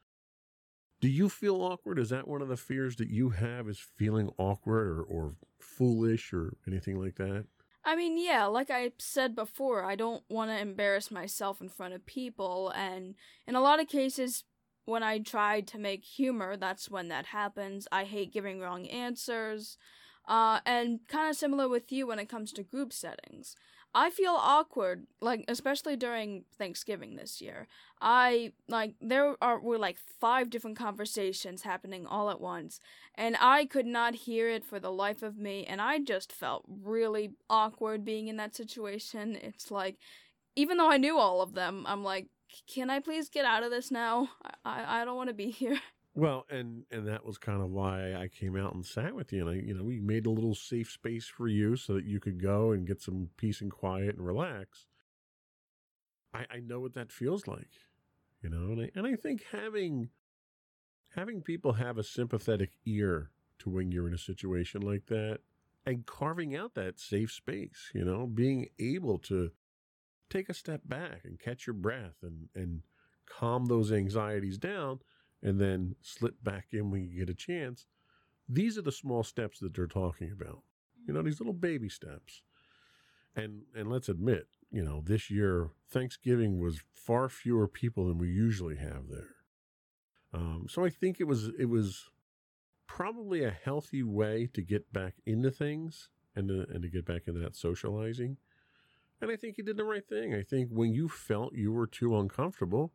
Do 1.01 1.09
you 1.09 1.31
feel 1.31 1.63
awkward? 1.63 1.99
Is 1.99 2.11
that 2.11 2.29
one 2.29 2.43
of 2.43 2.49
the 2.49 2.57
fears 2.57 2.97
that 2.97 3.09
you 3.09 3.31
have 3.31 3.67
is 3.69 3.79
feeling 3.79 4.31
awkward 4.37 4.89
or, 4.89 5.03
or 5.03 5.35
foolish 5.59 6.33
or 6.35 6.57
anything 6.67 7.01
like 7.01 7.17
that? 7.17 7.47
I 7.85 7.97
mean, 7.97 8.19
yeah, 8.19 8.45
like 8.47 8.71
I 8.71 8.93
said 8.99 9.35
before, 9.35 9.85
I 9.85 9.95
don't 9.95 10.25
want 10.29 10.51
to 10.51 10.59
embarrass 10.59 11.11
myself 11.11 11.61
in 11.61 11.69
front 11.69 11.95
of 11.95 12.05
people, 12.05 12.73
and 12.75 13.15
in 13.47 13.55
a 13.55 13.61
lot 13.61 13.81
of 13.81 13.87
cases, 13.87 14.43
when 14.87 15.05
I 15.05 15.21
try 15.21 15.61
to 15.61 15.79
make 15.79 16.05
humor, 16.05 16.57
that's 16.57 16.91
when 16.91 17.09
that 17.09 17.27
happens. 17.27 17.87
I 17.93 18.05
hate 18.05 18.33
giving 18.33 18.59
wrong 18.61 18.87
answers. 18.89 19.79
Uh, 20.29 20.61
and 20.67 21.01
kind 21.09 21.31
of 21.31 21.37
similar 21.37 21.69
with 21.69 21.93
you 21.93 22.07
when 22.07 22.19
it 22.19 22.29
comes 22.29 22.53
to 22.53 22.63
group 22.63 22.93
settings. 22.93 23.55
I 23.97 24.11
feel 24.11 24.37
awkward, 24.39 25.07
like 25.23 25.47
especially 25.49 25.97
during 25.97 26.45
Thanksgiving 26.59 27.17
this 27.17 27.41
year. 27.41 27.67
I 27.99 28.53
like 28.69 28.93
there 29.01 29.37
are 29.41 29.59
were 29.59 29.79
like 29.79 29.97
five 30.21 30.51
different 30.51 30.77
conversations 30.77 31.63
happening 31.63 32.07
all 32.07 32.29
at 32.29 32.39
once, 32.39 32.79
and 33.15 33.39
I 33.41 33.65
could 33.65 33.87
not 33.87 34.15
hear 34.15 34.51
it 34.51 34.67
for 34.67 34.79
the 34.79 34.93
life 34.93 35.23
of 35.23 35.39
me, 35.39 35.65
and 35.65 35.81
I 35.81 35.99
just 35.99 36.31
felt 36.31 36.65
really 36.69 37.31
awkward 37.49 38.05
being 38.05 38.29
in 38.29 38.37
that 38.37 38.55
situation. 38.55 39.39
It's 39.41 39.71
like, 39.71 39.97
even 40.57 40.77
though 40.77 40.91
I 40.91 40.99
knew 40.99 41.17
all 41.17 41.41
of 41.41 41.55
them, 41.55 41.87
I'm 41.89 42.05
like, 42.05 42.27
can 42.67 42.91
I 42.91 43.01
please 43.01 43.31
get 43.31 43.47
out 43.47 43.63
of 43.63 43.71
this 43.71 43.91
now? 43.91 44.29
I 44.63 45.01
I 45.01 45.05
don't 45.07 45.17
want 45.17 45.31
to 45.31 45.35
be 45.35 45.51
here. 45.63 45.81
Well, 46.17 46.47
and 46.51 46.85
and 46.91 47.07
that 47.07 47.25
was 47.25 47.39
kind 47.39 47.63
of 47.63 47.71
why 47.71 48.15
I 48.15 48.27
came 48.29 48.57
out 48.57 48.75
and 48.75 48.85
sat 48.85 49.15
with 49.15 49.33
you, 49.33 49.47
and 49.47 49.51
I, 49.51 49.63
you 49.63 49.75
know, 49.75 49.85
we 49.85 50.01
made 50.01 50.27
a 50.27 50.31
little 50.31 50.55
safe 50.55 50.91
space 50.91 51.27
for 51.29 51.47
you 51.47 51.77
so 51.77 51.93
that 51.95 52.05
you 52.07 52.19
could 52.21 52.43
go 52.43 52.73
and 52.73 52.87
get 52.87 53.01
some 53.03 53.29
peace 53.37 53.61
and 53.61 53.71
quiet 53.71 54.17
and 54.17 54.27
relax. 54.27 54.87
I 56.33 56.47
I 56.51 56.61
know 56.61 56.81
what 56.81 56.95
that 56.95 57.11
feels 57.13 57.47
like, 57.49 57.71
you 58.43 58.49
know, 58.51 58.73
and 58.73 58.81
I 58.83 58.91
and 58.95 59.07
I 59.07 59.17
think 59.17 59.45
having 59.51 60.11
having 61.11 61.43
people 61.43 61.75
have 61.75 61.99
a 61.99 62.05
sympathetic 62.05 62.71
ear 62.85 63.31
to 63.59 63.71
when 63.71 63.91
you're 63.91 64.07
in 64.09 64.15
a 64.15 64.19
situation 64.19 64.83
like 64.83 65.07
that, 65.07 65.41
and 65.87 66.07
carving 66.07 66.55
out 66.55 66.75
that 66.75 66.99
safe 66.99 67.33
space, 67.33 67.91
you 67.95 68.05
know, 68.05 68.27
being 68.27 68.69
able 68.79 69.19
to 69.19 69.51
take 70.31 70.49
a 70.49 70.55
step 70.55 70.83
back 70.87 71.23
and 71.25 71.41
catch 71.41 71.67
your 71.67 71.75
breath 71.75 72.17
and 72.23 72.49
and 72.55 72.83
calm 73.27 73.67
those 73.67 73.93
anxieties 73.93 74.59
down 74.59 75.01
and 75.43 75.61
then 75.61 75.97
slip 76.03 76.43
back 76.43 76.69
in 76.73 76.91
when 76.91 77.03
you 77.03 77.19
get 77.19 77.31
a 77.31 77.35
chance. 77.35 77.87
These 78.49 78.79
are 78.79 78.83
the 78.83 78.93
small 78.93 79.23
steps 79.23 79.59
that 79.61 79.75
they're 79.75 79.87
talking 79.87 80.31
about. 80.33 80.63
You 81.07 81.15
know, 81.15 81.23
these 81.23 81.41
little 81.41 81.53
baby 81.53 81.89
steps. 81.89 82.43
And 83.35 83.63
and 83.75 83.91
let's 83.91 84.09
admit, 84.09 84.47
you 84.71 84.83
know, 84.83 85.03
this 85.05 85.31
year 85.31 85.71
Thanksgiving 85.91 86.59
was 86.59 86.81
far 86.95 87.29
fewer 87.29 87.69
people 87.69 88.09
than 88.09 88.19
we 88.19 88.29
usually 88.29 88.77
have 88.77 89.09
there. 89.09 89.37
Um, 90.33 90.67
so 90.69 90.85
I 90.85 90.91
think 90.91 91.21
it 91.21 91.25
was 91.25 91.51
it 91.59 91.69
was 91.69 92.09
probably 92.87 93.45
a 93.45 93.51
healthy 93.51 94.03
way 94.03 94.49
to 94.55 94.63
get 94.63 94.93
back 94.93 95.15
into 95.27 95.51
things 95.51 96.09
and 96.35 96.49
to, 96.49 96.67
and 96.73 96.83
to 96.83 96.89
get 96.89 97.05
back 97.05 97.23
into 97.27 97.41
that 97.41 97.57
socializing. 97.57 98.37
And 99.21 99.31
I 99.31 99.37
think 99.37 99.57
you 99.57 99.65
did 99.65 99.77
the 99.77 99.85
right 99.85 100.07
thing. 100.07 100.35
I 100.35 100.43
think 100.43 100.71
when 100.71 100.93
you 100.93 101.09
felt 101.09 101.55
you 101.55 101.73
were 101.73 101.87
too 101.87 102.19
uncomfortable, 102.19 102.93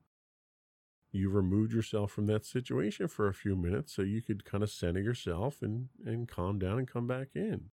you 1.11 1.29
removed 1.29 1.73
yourself 1.73 2.11
from 2.11 2.25
that 2.27 2.45
situation 2.45 3.07
for 3.07 3.27
a 3.27 3.33
few 3.33 3.55
minutes 3.55 3.93
so 3.93 4.01
you 4.01 4.21
could 4.21 4.45
kind 4.45 4.63
of 4.63 4.69
center 4.69 5.01
yourself 5.01 5.61
and, 5.61 5.89
and 6.05 6.27
calm 6.27 6.57
down 6.57 6.77
and 6.77 6.87
come 6.87 7.07
back 7.07 7.29
in. 7.35 7.69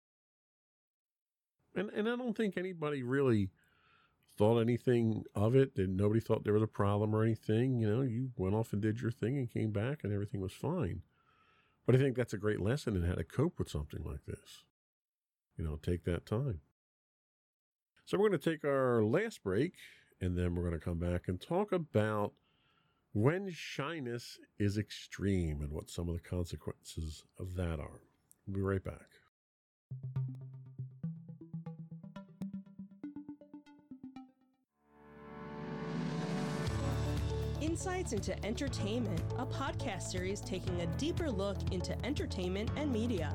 And 1.75 1.91
and 1.91 2.09
I 2.09 2.17
don't 2.17 2.37
think 2.37 2.57
anybody 2.57 3.03
really 3.03 3.51
thought 4.39 4.59
anything 4.59 5.25
of 5.35 5.55
it, 5.55 5.73
and 5.77 5.97
nobody 5.97 6.21
thought 6.21 6.45
there 6.45 6.53
was 6.53 6.63
a 6.63 6.67
problem 6.67 7.15
or 7.15 7.23
anything. 7.23 7.79
You 7.79 7.89
know, 7.89 8.03
you 8.03 8.31
went 8.37 8.55
off 8.55 8.73
and 8.73 8.81
did 8.81 9.01
your 9.01 9.11
thing 9.11 9.37
and 9.37 9.51
came 9.51 9.73
back 9.73 10.03
and 10.03 10.13
everything 10.13 10.41
was 10.41 10.53
fine. 10.53 11.03
But 11.85 11.95
I 11.95 11.99
think 11.99 12.17
that's 12.17 12.33
a 12.33 12.39
great 12.39 12.61
lesson 12.61 12.97
in 12.97 13.05
how 13.05 13.15
to 13.15 13.25
cope 13.25 13.59
with 13.59 13.71
something 13.71 14.03
like 14.03 14.25
this. 14.27 14.65
You 15.57 15.65
know, 15.65 15.77
take 15.77 16.05
that 16.05 16.27
time. 16.27 16.61
So 18.05 18.19
we're 18.19 18.29
going 18.29 18.41
to 18.41 18.51
take 18.51 18.65
our 18.65 19.03
last 19.03 19.43
break 19.43 19.75
and 20.21 20.37
then 20.37 20.55
we're 20.55 20.69
going 20.69 20.79
to 20.79 20.85
come 20.85 20.99
back 20.99 21.29
and 21.29 21.41
talk 21.41 21.73
about 21.73 22.33
when 23.17 23.51
shyness 23.51 24.39
is 24.59 24.77
extreme 24.77 25.63
and 25.63 25.73
what 25.73 25.89
some 25.89 26.07
of 26.07 26.15
the 26.15 26.21
consequences 26.21 27.25
of 27.41 27.55
that 27.55 27.81
are. 27.81 28.03
We'll 28.47 28.57
be 28.57 28.61
right 28.61 28.85
back. 28.85 29.07
Insights 37.63 38.13
into 38.13 38.45
Entertainment, 38.45 39.23
a 39.39 39.47
podcast 39.47 40.03
series 40.03 40.43
taking 40.43 40.79
a 40.83 40.87
deeper 40.99 41.31
look 41.31 41.57
into 41.73 41.97
entertainment 42.05 42.69
and 42.77 42.93
media 42.93 43.35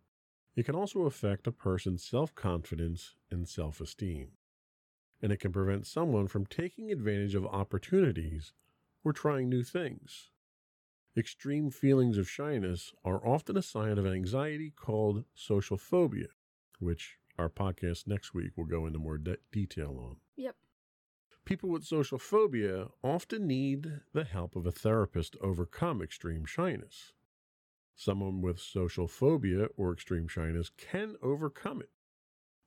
it 0.55 0.65
can 0.65 0.75
also 0.75 1.03
affect 1.03 1.47
a 1.47 1.51
person's 1.51 2.03
self 2.03 2.35
confidence 2.35 3.15
and 3.31 3.47
self 3.47 3.79
esteem. 3.79 4.31
And 5.21 5.31
it 5.31 5.39
can 5.39 5.53
prevent 5.53 5.87
someone 5.87 6.27
from 6.27 6.45
taking 6.45 6.91
advantage 6.91 7.35
of 7.35 7.45
opportunities 7.45 8.53
or 9.03 9.13
trying 9.13 9.49
new 9.49 9.63
things. 9.63 10.31
Extreme 11.17 11.71
feelings 11.71 12.17
of 12.17 12.29
shyness 12.29 12.93
are 13.05 13.25
often 13.25 13.55
a 13.55 13.61
sign 13.61 13.97
of 13.97 14.05
anxiety 14.05 14.71
called 14.75 15.23
social 15.33 15.77
phobia, 15.77 16.27
which 16.79 17.17
our 17.37 17.49
podcast 17.49 18.05
next 18.05 18.33
week 18.33 18.51
will 18.57 18.65
go 18.65 18.85
into 18.85 18.99
more 18.99 19.17
de- 19.17 19.37
detail 19.51 19.97
on. 19.97 20.17
People 21.45 21.69
with 21.69 21.85
social 21.85 22.17
phobia 22.17 22.87
often 23.03 23.45
need 23.45 24.01
the 24.13 24.23
help 24.23 24.55
of 24.55 24.65
a 24.65 24.71
therapist 24.71 25.33
to 25.33 25.39
overcome 25.39 26.01
extreme 26.01 26.43
shyness. 26.43 27.13
Someone 27.95 28.41
with 28.41 28.59
social 28.59 29.07
phobia 29.07 29.67
or 29.77 29.93
extreme 29.93 30.27
shyness 30.27 30.71
can 30.75 31.15
overcome 31.21 31.81
it. 31.81 31.91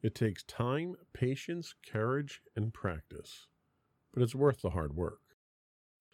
It 0.00 0.14
takes 0.14 0.44
time, 0.44 0.94
patience, 1.12 1.74
courage, 1.90 2.40
and 2.54 2.72
practice, 2.72 3.48
but 4.14 4.22
it's 4.22 4.34
worth 4.34 4.62
the 4.62 4.70
hard 4.70 4.94
work. 4.94 5.20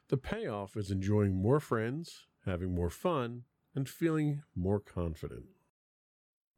The 0.09 0.17
payoff 0.17 0.75
is 0.75 0.91
enjoying 0.91 1.35
more 1.37 1.61
friends, 1.61 2.27
having 2.47 2.75
more 2.75 2.91
fun, 2.91 3.45
and 3.75 3.87
feeling 3.87 4.43
more 4.55 4.81
confident. 4.81 5.45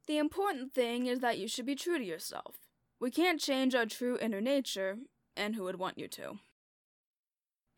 The 0.07 0.17
important 0.17 0.73
thing 0.73 1.07
is 1.07 1.19
that 1.19 1.37
you 1.37 1.49
should 1.49 1.65
be 1.65 1.75
true 1.75 1.97
to 1.97 2.03
yourself. 2.03 2.55
We 2.97 3.11
can't 3.11 3.41
change 3.41 3.75
our 3.75 3.85
true 3.85 4.17
inner 4.21 4.39
nature, 4.41 4.99
and 5.37 5.55
who 5.55 5.63
would 5.63 5.79
want 5.79 5.97
you 5.97 6.07
to? 6.09 6.39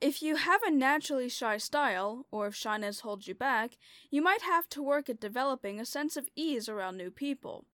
If 0.02 0.22
you 0.22 0.38
have 0.38 0.62
a 0.64 0.72
naturally 0.72 1.28
shy 1.28 1.58
style, 1.58 2.26
or 2.32 2.48
if 2.48 2.56
shyness 2.56 3.02
holds 3.02 3.28
you 3.28 3.36
back, 3.36 3.78
you 4.10 4.22
might 4.22 4.44
have 4.44 4.70
to 4.70 4.82
work 4.82 5.10
at 5.10 5.20
developing 5.20 5.78
a 5.78 5.86
sense 5.86 6.16
of 6.16 6.30
ease 6.36 6.70
around 6.70 6.96
new 6.96 7.12
people. 7.12 7.66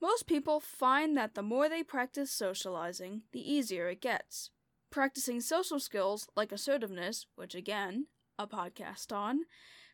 Most 0.00 0.26
people 0.26 0.58
find 0.58 1.16
that 1.16 1.34
the 1.34 1.42
more 1.42 1.68
they 1.68 1.84
practice 1.84 2.32
socializing, 2.32 3.22
the 3.30 3.52
easier 3.52 3.88
it 3.88 4.00
gets. 4.00 4.50
Practicing 4.90 5.40
social 5.40 5.78
skills 5.78 6.26
like 6.34 6.50
assertiveness, 6.50 7.26
which 7.36 7.54
again, 7.54 8.06
a 8.36 8.48
podcast 8.48 9.12
on, 9.16 9.42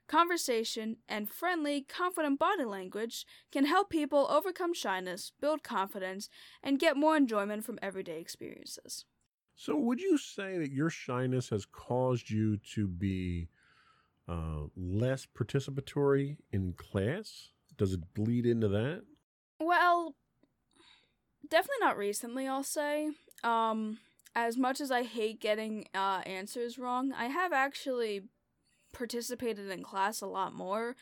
conversation, 0.09 0.97
and 1.07 1.29
friendly, 1.29 1.83
confident 1.83 2.39
body 2.39 2.65
language 2.65 3.27
can 3.53 3.67
help 3.67 3.91
people 3.91 4.27
overcome 4.31 4.73
shyness, 4.73 5.33
build 5.39 5.63
confidence, 5.63 6.31
and 6.63 6.81
get 6.81 6.97
more 6.97 7.15
enjoyment 7.15 7.67
from 7.67 7.79
everyday 7.83 8.19
experiences. 8.19 9.05
So, 9.61 9.77
would 9.77 9.99
you 10.01 10.17
say 10.17 10.57
that 10.59 10.71
your 10.71 10.89
shyness 10.89 11.49
has 11.49 11.67
caused 11.67 12.31
you 12.31 12.59
to 12.75 12.87
be 12.87 13.49
uh, 14.29 14.69
less 14.77 15.27
participatory 15.27 16.37
in 16.53 16.75
class? 16.75 17.49
Does 17.77 17.93
it 17.93 18.15
bleed 18.15 18.47
into 18.47 18.69
that? 18.69 19.03
Well, 19.59 20.15
definitely 21.51 21.81
not 21.81 21.99
recently, 21.99 22.47
I'll 22.47 22.63
say. 22.63 23.11
Um, 23.43 23.99
as 24.37 24.57
much 24.57 24.81
as 24.81 24.93
I 24.93 25.03
hate 25.03 25.41
getting 25.41 25.87
uh, 25.93 26.23
answers 26.25 26.79
wrong, 26.79 27.13
I 27.13 27.27
have 27.27 27.53
actually 27.53 28.23
participated 28.93 29.69
in 29.71 29.83
class 29.83 30.21
a 30.21 30.27
lot 30.27 30.55
more. 30.55 30.95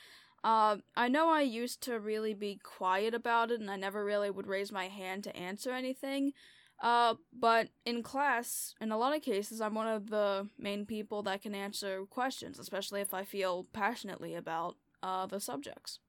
Uh, 0.42 0.78
I 0.96 1.08
know 1.08 1.28
I 1.28 1.42
used 1.42 1.82
to 1.82 2.00
really 2.00 2.32
be 2.32 2.58
quiet 2.62 3.12
about 3.12 3.50
it 3.50 3.60
and 3.60 3.70
I 3.70 3.76
never 3.76 4.02
really 4.02 4.30
would 4.30 4.46
raise 4.46 4.72
my 4.72 4.88
hand 4.88 5.24
to 5.24 5.36
answer 5.36 5.72
anything. 5.72 6.32
Uh, 6.80 7.14
but 7.32 7.68
in 7.84 8.02
class, 8.02 8.74
in 8.80 8.92
a 8.92 8.98
lot 8.98 9.16
of 9.16 9.22
cases, 9.22 9.60
I'm 9.60 9.74
one 9.74 9.86
of 9.86 10.10
the 10.10 10.48
main 10.58 10.84
people 10.84 11.22
that 11.22 11.42
can 11.42 11.54
answer 11.54 12.04
questions, 12.06 12.58
especially 12.58 13.00
if 13.00 13.14
I 13.14 13.24
feel 13.24 13.66
passionately 13.72 14.34
about 14.34 14.76
uh, 15.02 15.26
the 15.26 15.40
subjects. 15.40 16.00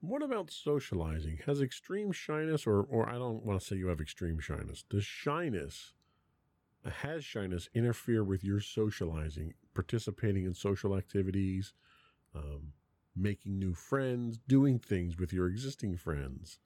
What 0.00 0.22
about 0.22 0.50
socializing? 0.50 1.38
Has 1.46 1.60
extreme 1.60 2.12
shyness, 2.12 2.66
or, 2.66 2.82
or 2.82 3.08
I 3.08 3.14
don't 3.14 3.44
want 3.44 3.60
to 3.60 3.66
say 3.66 3.76
you 3.76 3.88
have 3.88 4.00
extreme 4.00 4.38
shyness, 4.38 4.84
does 4.88 5.04
shyness, 5.04 5.92
has 6.84 7.24
shyness 7.24 7.68
interfere 7.74 8.22
with 8.22 8.44
your 8.44 8.60
socializing 8.60 9.54
participating 9.74 10.44
in 10.44 10.54
social 10.54 10.96
activities, 10.96 11.72
um, 12.34 12.72
making 13.16 13.58
new 13.58 13.74
friends, 13.74 14.38
doing 14.48 14.78
things 14.78 15.18
with 15.18 15.32
your 15.32 15.48
existing 15.48 15.96
friends. 15.96 16.58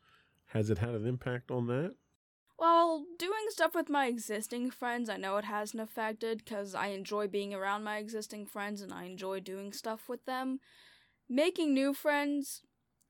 Has 0.47 0.71
it 0.71 0.79
had 0.79 0.91
an 0.91 1.07
impact 1.07 1.51
on 1.51 1.67
that? 1.69 1.95
Well, 2.59 3.05
doing 3.19 3.47
stuff 3.51 3.75
with 3.77 3.89
my 3.89 4.07
existing 4.07 4.73
friends, 4.73 5.09
I 5.09 5.17
know 5.17 5.37
it 5.37 5.45
hasn't 5.45 5.81
affected 5.81 6.39
because 6.39 6.75
I 6.75 6.89
enjoy 6.89 7.29
being 7.29 7.55
around 7.55 7.85
my 7.85 7.99
existing 7.99 8.47
friends 8.47 8.83
and 8.83 8.93
I 8.93 9.05
enjoy 9.05 9.41
doing 9.41 9.73
stuff 9.73 10.09
with 10.09 10.25
them. 10.25 10.59
Making 11.29 11.73
new 11.73 11.95
friends, 11.95 12.63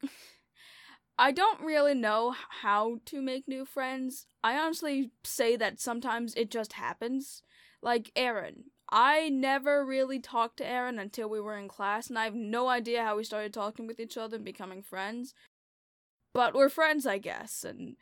I 1.18 1.32
don't 1.32 1.62
really 1.62 1.94
know 1.94 2.34
how 2.62 2.98
to 3.06 3.22
make 3.22 3.48
new 3.48 3.64
friends. 3.64 4.26
I 4.44 4.58
honestly 4.58 5.12
say 5.24 5.56
that 5.56 5.80
sometimes 5.80 6.34
it 6.34 6.50
just 6.50 6.74
happens. 6.74 7.42
Like 7.80 8.12
Aaron, 8.16 8.64
I 8.90 9.30
never 9.30 9.84
really 9.84 10.18
talked 10.18 10.58
to 10.58 10.66
Aaron 10.66 10.98
until 10.98 11.28
we 11.30 11.40
were 11.40 11.56
in 11.56 11.68
class, 11.68 12.08
and 12.08 12.18
I 12.18 12.24
have 12.24 12.34
no 12.34 12.68
idea 12.68 13.02
how 13.02 13.16
we 13.16 13.24
started 13.24 13.54
talking 13.54 13.86
with 13.86 13.98
each 13.98 14.18
other 14.18 14.36
and 14.36 14.44
becoming 14.44 14.82
friends. 14.82 15.32
But 16.34 16.54
we're 16.54 16.68
friends, 16.68 17.06
I 17.06 17.18
guess, 17.18 17.64
and 17.64 17.96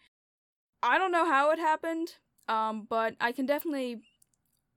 I 0.86 0.98
don't 0.98 1.12
know 1.12 1.26
how 1.26 1.50
it 1.50 1.58
happened, 1.58 2.14
um, 2.48 2.86
but 2.88 3.16
I 3.20 3.32
can 3.32 3.46
definitely. 3.46 4.02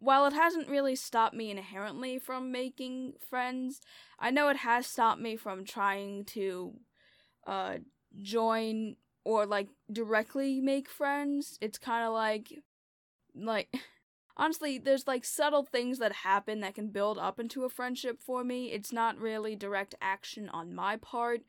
While 0.02 0.26
it 0.28 0.34
hasn't 0.34 0.70
really 0.70 0.96
stopped 0.96 1.36
me 1.36 1.52
inherently 1.52 2.20
from 2.20 2.54
making 2.54 3.16
friends, 3.30 3.82
I 4.18 4.32
know 4.32 4.48
it 4.48 4.58
has 4.58 4.88
stopped 4.88 5.20
me 5.20 5.36
from 5.36 5.66
trying 5.66 6.24
to 6.26 6.72
uh, 7.46 7.78
join 8.18 8.96
or 9.26 9.46
like 9.46 9.68
directly 9.92 10.62
make 10.62 10.90
friends. 10.90 11.58
It's 11.60 11.78
kind 11.78 12.06
of 12.06 12.14
like 12.14 12.64
like 13.36 13.74
honestly, 14.38 14.78
there's 14.78 15.08
like 15.08 15.26
subtle 15.26 15.64
things 15.64 16.00
that 16.00 16.14
happen 16.14 16.62
that 16.62 16.76
can 16.76 16.88
build 16.90 17.18
up 17.18 17.40
into 17.40 17.66
a 17.66 17.70
friendship 17.70 18.20
for 18.20 18.44
me. 18.44 18.72
It's 18.72 18.94
not 18.94 19.20
really 19.20 19.56
direct 19.56 19.96
action 20.02 20.50
on 20.50 20.74
my 20.74 20.96
part, 20.96 21.42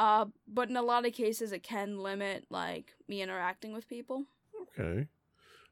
uh, 0.00 0.24
but 0.48 0.70
in 0.70 0.78
a 0.78 0.82
lot 0.82 1.04
of 1.04 1.12
cases, 1.12 1.52
it 1.52 1.62
can 1.62 1.98
limit 1.98 2.46
like 2.48 2.94
me 3.06 3.20
interacting 3.20 3.74
with 3.74 3.86
people. 3.86 4.24
Okay. 4.62 5.08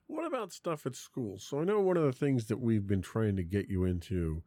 What 0.06 0.26
about 0.26 0.52
stuff 0.52 0.84
at 0.84 0.94
school? 0.94 1.38
So 1.38 1.60
I 1.60 1.64
know 1.64 1.80
one 1.80 1.96
of 1.96 2.02
the 2.02 2.12
things 2.12 2.44
that 2.48 2.60
we've 2.60 2.86
been 2.86 3.00
trying 3.00 3.36
to 3.36 3.42
get 3.42 3.70
you 3.70 3.84
into 3.84 4.42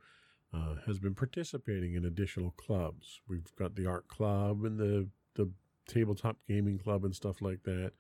uh, 0.54 0.76
has 0.86 1.00
been 1.00 1.16
participating 1.16 1.96
in 1.96 2.06
additional 2.06 2.52
clubs. 2.52 3.22
We've 3.28 3.56
got 3.58 3.74
the 3.74 3.88
art 3.88 4.08
club 4.08 4.64
and 4.64 4.78
the 4.78 5.08
the 5.34 5.50
tabletop 5.88 6.38
gaming 6.48 6.78
club 6.78 7.04
and 7.04 7.16
stuff 7.16 7.42
like 7.42 7.64
that. 7.64 7.94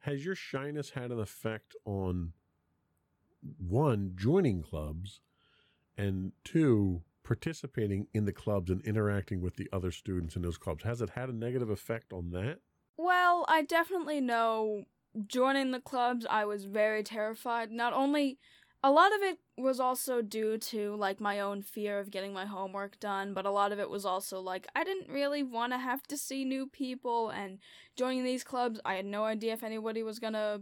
Has 0.00 0.24
your 0.24 0.34
shyness 0.34 0.90
had 0.90 1.12
an 1.12 1.20
effect 1.20 1.76
on 1.84 2.32
one, 3.58 4.14
joining 4.16 4.62
clubs, 4.62 5.20
and 5.96 6.32
two, 6.42 7.02
participating 7.24 8.06
in 8.14 8.24
the 8.24 8.32
clubs 8.32 8.70
and 8.70 8.80
interacting 8.82 9.40
with 9.40 9.56
the 9.56 9.68
other 9.72 9.90
students 9.90 10.36
in 10.36 10.42
those 10.42 10.58
clubs? 10.58 10.84
Has 10.84 11.00
it 11.00 11.10
had 11.10 11.28
a 11.28 11.32
negative 11.32 11.70
effect 11.70 12.12
on 12.12 12.30
that? 12.30 12.58
Well, 12.96 13.44
I 13.48 13.62
definitely 13.62 14.20
know 14.20 14.84
joining 15.26 15.70
the 15.70 15.80
clubs, 15.80 16.26
I 16.28 16.44
was 16.44 16.64
very 16.64 17.02
terrified. 17.02 17.70
Not 17.70 17.92
only 17.92 18.38
a 18.82 18.90
lot 18.90 19.14
of 19.14 19.22
it 19.22 19.38
was 19.56 19.80
also 19.80 20.20
due 20.20 20.58
to 20.58 20.94
like 20.96 21.20
my 21.20 21.40
own 21.40 21.62
fear 21.62 21.98
of 21.98 22.10
getting 22.10 22.32
my 22.32 22.44
homework 22.44 23.00
done, 23.00 23.32
but 23.32 23.46
a 23.46 23.50
lot 23.50 23.72
of 23.72 23.78
it 23.78 23.88
was 23.88 24.04
also 24.04 24.40
like 24.40 24.66
I 24.76 24.84
didn't 24.84 25.10
really 25.10 25.42
want 25.42 25.72
to 25.72 25.78
have 25.78 26.02
to 26.08 26.18
see 26.18 26.44
new 26.44 26.66
people 26.66 27.30
and 27.30 27.58
joining 27.96 28.24
these 28.24 28.44
clubs, 28.44 28.80
I 28.84 28.94
had 28.94 29.06
no 29.06 29.24
idea 29.24 29.54
if 29.54 29.62
anybody 29.62 30.02
was 30.02 30.18
to 30.18 30.60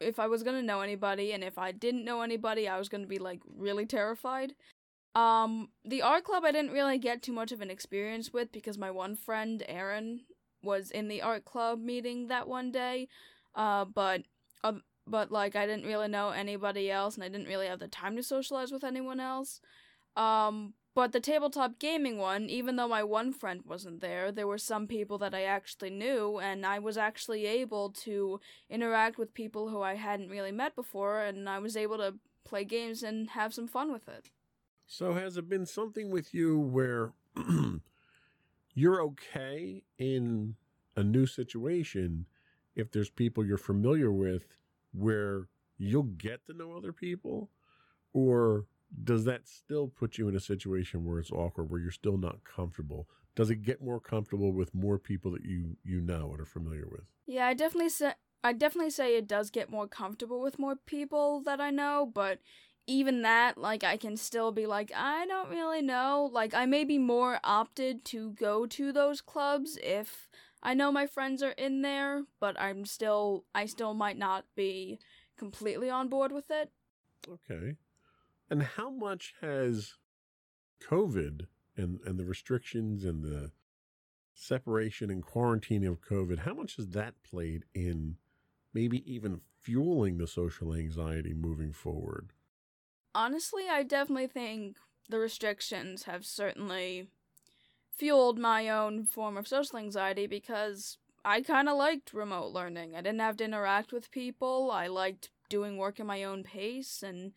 if 0.00 0.18
I 0.18 0.26
was 0.26 0.42
gonna 0.42 0.62
know 0.62 0.80
anybody, 0.80 1.32
and 1.32 1.44
if 1.44 1.56
I 1.56 1.72
didn't 1.72 2.04
know 2.04 2.22
anybody, 2.22 2.68
I 2.68 2.78
was 2.78 2.88
gonna 2.88 3.06
be 3.06 3.18
like 3.18 3.40
really 3.56 3.86
terrified. 3.86 4.54
Um, 5.14 5.68
the 5.84 6.02
art 6.02 6.24
club 6.24 6.44
I 6.44 6.52
didn't 6.52 6.72
really 6.72 6.98
get 6.98 7.22
too 7.22 7.32
much 7.32 7.52
of 7.52 7.60
an 7.60 7.70
experience 7.70 8.32
with 8.32 8.50
because 8.50 8.76
my 8.76 8.90
one 8.90 9.14
friend 9.14 9.62
Aaron 9.68 10.22
was 10.62 10.90
in 10.90 11.08
the 11.08 11.22
art 11.22 11.44
club 11.44 11.80
meeting 11.80 12.28
that 12.28 12.48
one 12.48 12.72
day. 12.72 13.08
Uh, 13.54 13.84
but 13.84 14.22
uh, 14.64 14.72
but 15.06 15.30
like 15.30 15.54
I 15.54 15.66
didn't 15.66 15.86
really 15.86 16.08
know 16.08 16.30
anybody 16.30 16.90
else, 16.90 17.14
and 17.14 17.22
I 17.22 17.28
didn't 17.28 17.46
really 17.46 17.66
have 17.66 17.78
the 17.78 17.88
time 17.88 18.16
to 18.16 18.22
socialize 18.22 18.72
with 18.72 18.84
anyone 18.84 19.20
else. 19.20 19.60
Um, 20.16 20.74
but 20.94 21.12
the 21.12 21.20
tabletop 21.20 21.80
gaming 21.80 22.18
one, 22.18 22.48
even 22.48 22.76
though 22.76 22.86
my 22.86 23.02
one 23.02 23.32
friend 23.32 23.62
wasn't 23.66 24.00
there, 24.00 24.30
there 24.30 24.46
were 24.46 24.58
some 24.58 24.86
people 24.86 25.18
that 25.18 25.34
I 25.34 25.42
actually 25.42 25.90
knew, 25.90 26.38
and 26.38 26.64
I 26.64 26.78
was 26.78 26.96
actually 26.96 27.46
able 27.46 27.90
to 28.04 28.40
interact 28.70 29.18
with 29.18 29.34
people 29.34 29.68
who 29.68 29.82
I 29.82 29.94
hadn't 29.94 30.30
really 30.30 30.52
met 30.52 30.76
before, 30.76 31.22
and 31.22 31.48
I 31.48 31.58
was 31.58 31.76
able 31.76 31.98
to 31.98 32.14
play 32.44 32.64
games 32.64 33.02
and 33.02 33.30
have 33.30 33.52
some 33.52 33.66
fun 33.66 33.92
with 33.92 34.08
it. 34.08 34.30
So, 34.86 35.14
has 35.14 35.36
it 35.36 35.48
been 35.48 35.66
something 35.66 36.10
with 36.10 36.34
you 36.34 36.58
where 36.58 37.12
you're 38.74 39.02
okay 39.02 39.82
in 39.98 40.56
a 40.96 41.02
new 41.02 41.26
situation 41.26 42.26
if 42.76 42.90
there's 42.90 43.10
people 43.10 43.44
you're 43.44 43.56
familiar 43.56 44.12
with 44.12 44.46
where 44.92 45.48
you'll 45.78 46.02
get 46.02 46.46
to 46.46 46.52
know 46.52 46.72
other 46.72 46.92
people? 46.92 47.50
Or 48.12 48.66
does 49.02 49.24
that 49.24 49.48
still 49.48 49.88
put 49.88 50.18
you 50.18 50.28
in 50.28 50.36
a 50.36 50.40
situation 50.40 51.04
where 51.04 51.18
it's 51.18 51.32
awkward, 51.32 51.70
where 51.70 51.80
you're 51.80 51.90
still 51.90 52.18
not 52.18 52.44
comfortable? 52.44 53.08
Does 53.34 53.50
it 53.50 53.62
get 53.62 53.82
more 53.82 54.00
comfortable 54.00 54.52
with 54.52 54.74
more 54.74 54.98
people 54.98 55.32
that 55.32 55.44
you 55.44 55.76
you 55.82 56.00
know 56.00 56.30
and 56.30 56.40
are 56.40 56.46
familiar 56.46 56.86
with? 56.88 57.02
Yeah, 57.26 57.46
I 57.46 57.54
definitely 57.54 57.88
say 57.88 58.12
I 58.44 58.52
definitely 58.52 58.90
say 58.90 59.16
it 59.16 59.26
does 59.26 59.50
get 59.50 59.70
more 59.70 59.88
comfortable 59.88 60.40
with 60.40 60.58
more 60.58 60.76
people 60.76 61.40
that 61.40 61.60
I 61.60 61.70
know, 61.70 62.08
but 62.12 62.38
even 62.86 63.22
that, 63.22 63.56
like, 63.56 63.82
I 63.84 63.96
can 63.96 64.16
still 64.16 64.52
be 64.52 64.66
like, 64.66 64.92
I 64.94 65.26
don't 65.26 65.50
really 65.50 65.82
know. 65.82 66.28
Like, 66.32 66.54
I 66.54 66.66
may 66.66 66.84
be 66.84 66.98
more 66.98 67.40
opted 67.42 68.04
to 68.06 68.32
go 68.32 68.66
to 68.66 68.92
those 68.92 69.20
clubs 69.20 69.78
if 69.82 70.28
I 70.62 70.74
know 70.74 70.90
my 70.90 71.06
friends 71.06 71.42
are 71.42 71.52
in 71.52 71.82
there, 71.82 72.24
but 72.40 72.58
I'm 72.60 72.84
still, 72.84 73.44
I 73.54 73.66
still 73.66 73.94
might 73.94 74.18
not 74.18 74.44
be 74.54 74.98
completely 75.36 75.90
on 75.90 76.08
board 76.08 76.32
with 76.32 76.50
it. 76.50 76.70
Okay. 77.28 77.76
And 78.50 78.62
how 78.62 78.90
much 78.90 79.34
has 79.40 79.94
COVID 80.82 81.46
and, 81.76 81.98
and 82.04 82.18
the 82.18 82.24
restrictions 82.24 83.04
and 83.04 83.22
the 83.22 83.50
separation 84.34 85.10
and 85.10 85.24
quarantine 85.24 85.86
of 85.86 86.00
COVID, 86.00 86.40
how 86.40 86.54
much 86.54 86.76
has 86.76 86.88
that 86.88 87.14
played 87.22 87.64
in 87.74 88.16
maybe 88.72 89.02
even 89.10 89.40
fueling 89.60 90.18
the 90.18 90.26
social 90.26 90.74
anxiety 90.74 91.32
moving 91.32 91.72
forward? 91.72 92.32
Honestly, 93.14 93.64
I 93.70 93.82
definitely 93.82 94.26
think 94.26 94.76
the 95.08 95.18
restrictions 95.18 96.04
have 96.04 96.26
certainly 96.26 97.08
fueled 97.96 98.38
my 98.38 98.68
own 98.68 99.04
form 99.04 99.36
of 99.36 99.46
social 99.46 99.78
anxiety 99.78 100.26
because 100.26 100.98
I 101.24 101.40
kind 101.40 101.68
of 101.68 101.76
liked 101.76 102.12
remote 102.12 102.52
learning. 102.52 102.94
I 102.96 103.00
didn't 103.00 103.20
have 103.20 103.36
to 103.38 103.44
interact 103.44 103.92
with 103.92 104.10
people. 104.10 104.70
I 104.72 104.88
liked 104.88 105.30
doing 105.48 105.76
work 105.78 106.00
at 106.00 106.06
my 106.06 106.24
own 106.24 106.42
pace 106.42 107.02
and 107.02 107.32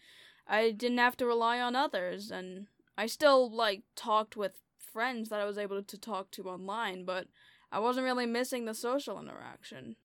I 0.48 0.72
didn't 0.72 0.98
have 0.98 1.18
to 1.18 1.26
rely 1.26 1.60
on 1.60 1.76
others 1.76 2.32
and 2.32 2.68
I 2.98 3.06
still 3.06 3.50
like 3.50 3.84
talked 3.96 4.36
with 4.36 4.62
friends 4.80 5.30
that 5.30 5.40
I 5.40 5.46
was 5.46 5.58
able 5.58 5.84
to 5.84 5.98
talk 5.98 6.32
to 6.32 6.50
online, 6.50 7.06
but 7.06 7.28
I 7.72 7.80
wasn't 7.80 8.06
really 8.06 8.26
missing 8.26 8.66
the 8.66 8.74
social 8.74 9.20
interaction. 9.20 9.96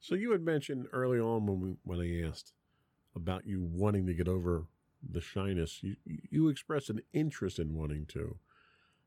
So 0.00 0.14
you 0.14 0.30
had 0.30 0.42
mentioned 0.42 0.86
early 0.92 1.18
on 1.18 1.46
when 1.46 1.60
we, 1.60 1.74
when 1.82 2.00
I 2.00 2.28
asked 2.28 2.52
about 3.16 3.46
you 3.46 3.60
wanting 3.62 4.06
to 4.06 4.14
get 4.14 4.28
over 4.28 4.66
the 5.08 5.20
shyness, 5.20 5.82
you 5.82 5.96
you 6.04 6.48
expressed 6.48 6.90
an 6.90 7.02
interest 7.12 7.58
in 7.58 7.74
wanting 7.74 8.06
to. 8.06 8.36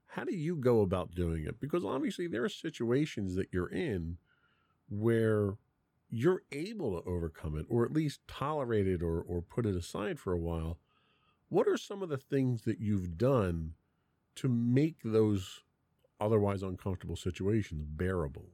How 0.08 0.24
do 0.24 0.36
you 0.36 0.56
go 0.56 0.82
about 0.82 1.16
doing 1.16 1.46
it? 1.46 1.60
Because 1.60 1.84
obviously 1.84 2.28
there 2.28 2.44
are 2.44 2.50
situations 2.50 3.36
that 3.36 3.48
you're 3.52 3.72
in 3.72 4.18
where 4.90 5.56
you're 6.10 6.44
able 6.52 7.02
to 7.02 7.10
overcome 7.10 7.58
it 7.58 7.66
or 7.68 7.84
at 7.84 7.92
least 7.92 8.20
tolerate 8.28 8.88
it 8.88 9.02
or, 9.02 9.22
or 9.22 9.42
put 9.42 9.66
it 9.66 9.76
aside 9.76 10.20
for 10.20 10.32
a 10.32 10.38
while. 10.38 10.78
What 11.50 11.68
are 11.68 11.78
some 11.78 12.04
of 12.04 12.10
the 12.10 12.18
things 12.18 12.62
that 12.64 12.80
you've 12.80 13.18
done 13.18 13.74
to 14.36 14.48
make 14.48 14.98
those 15.04 15.64
otherwise 16.20 16.62
uncomfortable 16.62 17.16
situations 17.16 17.84
bearable? 17.88 18.50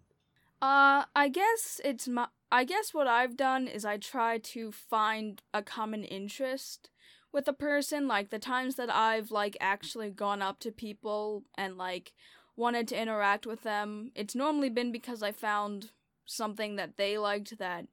Uh, 0.61 1.05
I 1.15 1.29
guess 1.29 1.79
it's 1.83 2.07
my. 2.07 2.27
I 2.51 2.63
guess 2.63 2.93
what 2.93 3.07
I've 3.07 3.37
done 3.37 3.67
is 3.67 3.85
I 3.85 3.97
try 3.97 4.39
to 4.39 4.71
find 4.71 5.41
a 5.53 5.61
common 5.61 6.03
interest 6.03 6.89
with 7.31 7.47
a 7.47 7.53
person. 7.53 8.07
Like 8.07 8.29
the 8.29 8.39
times 8.39 8.75
that 8.75 8.93
I've 8.93 9.31
like 9.31 9.57
actually 9.59 10.09
gone 10.09 10.41
up 10.41 10.59
to 10.59 10.71
people 10.71 11.43
and 11.57 11.77
like 11.77 12.13
wanted 12.55 12.87
to 12.89 13.01
interact 13.01 13.45
with 13.45 13.63
them, 13.63 14.11
it's 14.15 14.35
normally 14.35 14.69
been 14.69 14.91
because 14.91 15.23
I 15.23 15.31
found 15.31 15.91
something 16.25 16.75
that 16.75 16.97
they 16.97 17.17
liked 17.17 17.57
that 17.57 17.85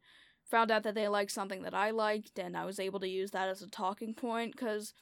found 0.45 0.71
out 0.71 0.83
that 0.85 0.95
they 0.95 1.09
liked 1.09 1.33
something 1.33 1.63
that 1.63 1.75
I 1.75 1.91
liked 1.91 2.39
and 2.39 2.57
I 2.57 2.65
was 2.65 2.79
able 2.79 3.01
to 3.01 3.09
use 3.09 3.33
that 3.33 3.49
as 3.49 3.63
a 3.63 3.69
talking 3.69 4.15
point 4.15 4.57
cuz 4.57 4.95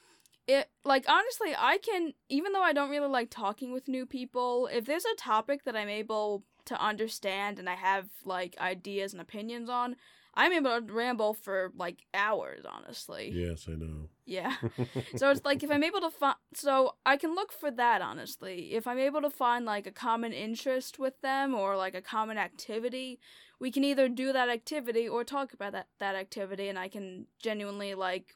it 0.47 0.69
like 0.83 1.05
honestly 1.07 1.53
I 1.57 1.77
can 1.77 2.13
even 2.29 2.53
though 2.53 2.63
I 2.63 2.73
don't 2.73 2.89
really 2.89 3.09
like 3.09 3.29
talking 3.29 3.71
with 3.71 3.87
new 3.87 4.05
people, 4.05 4.67
if 4.71 4.85
there's 4.85 5.05
a 5.05 5.15
topic 5.15 5.63
that 5.65 5.75
I'm 5.75 5.89
able 5.89 6.43
to 6.65 6.81
understand 6.81 7.59
and 7.59 7.69
I 7.69 7.75
have 7.75 8.09
like 8.23 8.55
ideas 8.59 9.13
and 9.13 9.21
opinions 9.21 9.69
on, 9.69 9.95
I'm 10.37 10.51
able 10.51 10.81
to 10.81 10.93
ramble 10.93 11.33
for 11.33 11.71
like 11.77 12.05
hours, 12.13 12.65
honestly. 12.65 13.31
Yes, 13.33 13.67
I 13.69 13.75
know. 13.75 14.09
Yeah. 14.25 14.55
so 15.15 15.29
it's 15.29 15.45
like 15.45 15.63
if 15.63 15.71
I'm 15.71 15.83
able 15.83 16.01
to 16.01 16.09
find, 16.09 16.35
so 16.53 16.95
I 17.05 17.15
can 17.15 17.33
look 17.33 17.53
for 17.53 17.71
that, 17.71 18.01
honestly. 18.01 18.73
If 18.73 18.85
I'm 18.85 18.99
able 18.99 19.21
to 19.21 19.29
find 19.29 19.65
like 19.65 19.87
a 19.87 19.91
common 19.91 20.33
interest 20.33 20.99
with 20.99 21.21
them 21.21 21.55
or 21.55 21.77
like 21.77 21.95
a 21.95 22.01
common 22.01 22.37
activity, 22.37 23.19
we 23.61 23.71
can 23.71 23.85
either 23.85 24.09
do 24.09 24.33
that 24.33 24.49
activity 24.49 25.07
or 25.07 25.23
talk 25.23 25.53
about 25.53 25.71
that, 25.71 25.87
that 25.99 26.15
activity 26.15 26.67
and 26.67 26.77
I 26.77 26.89
can 26.89 27.27
genuinely 27.41 27.95
like, 27.95 28.35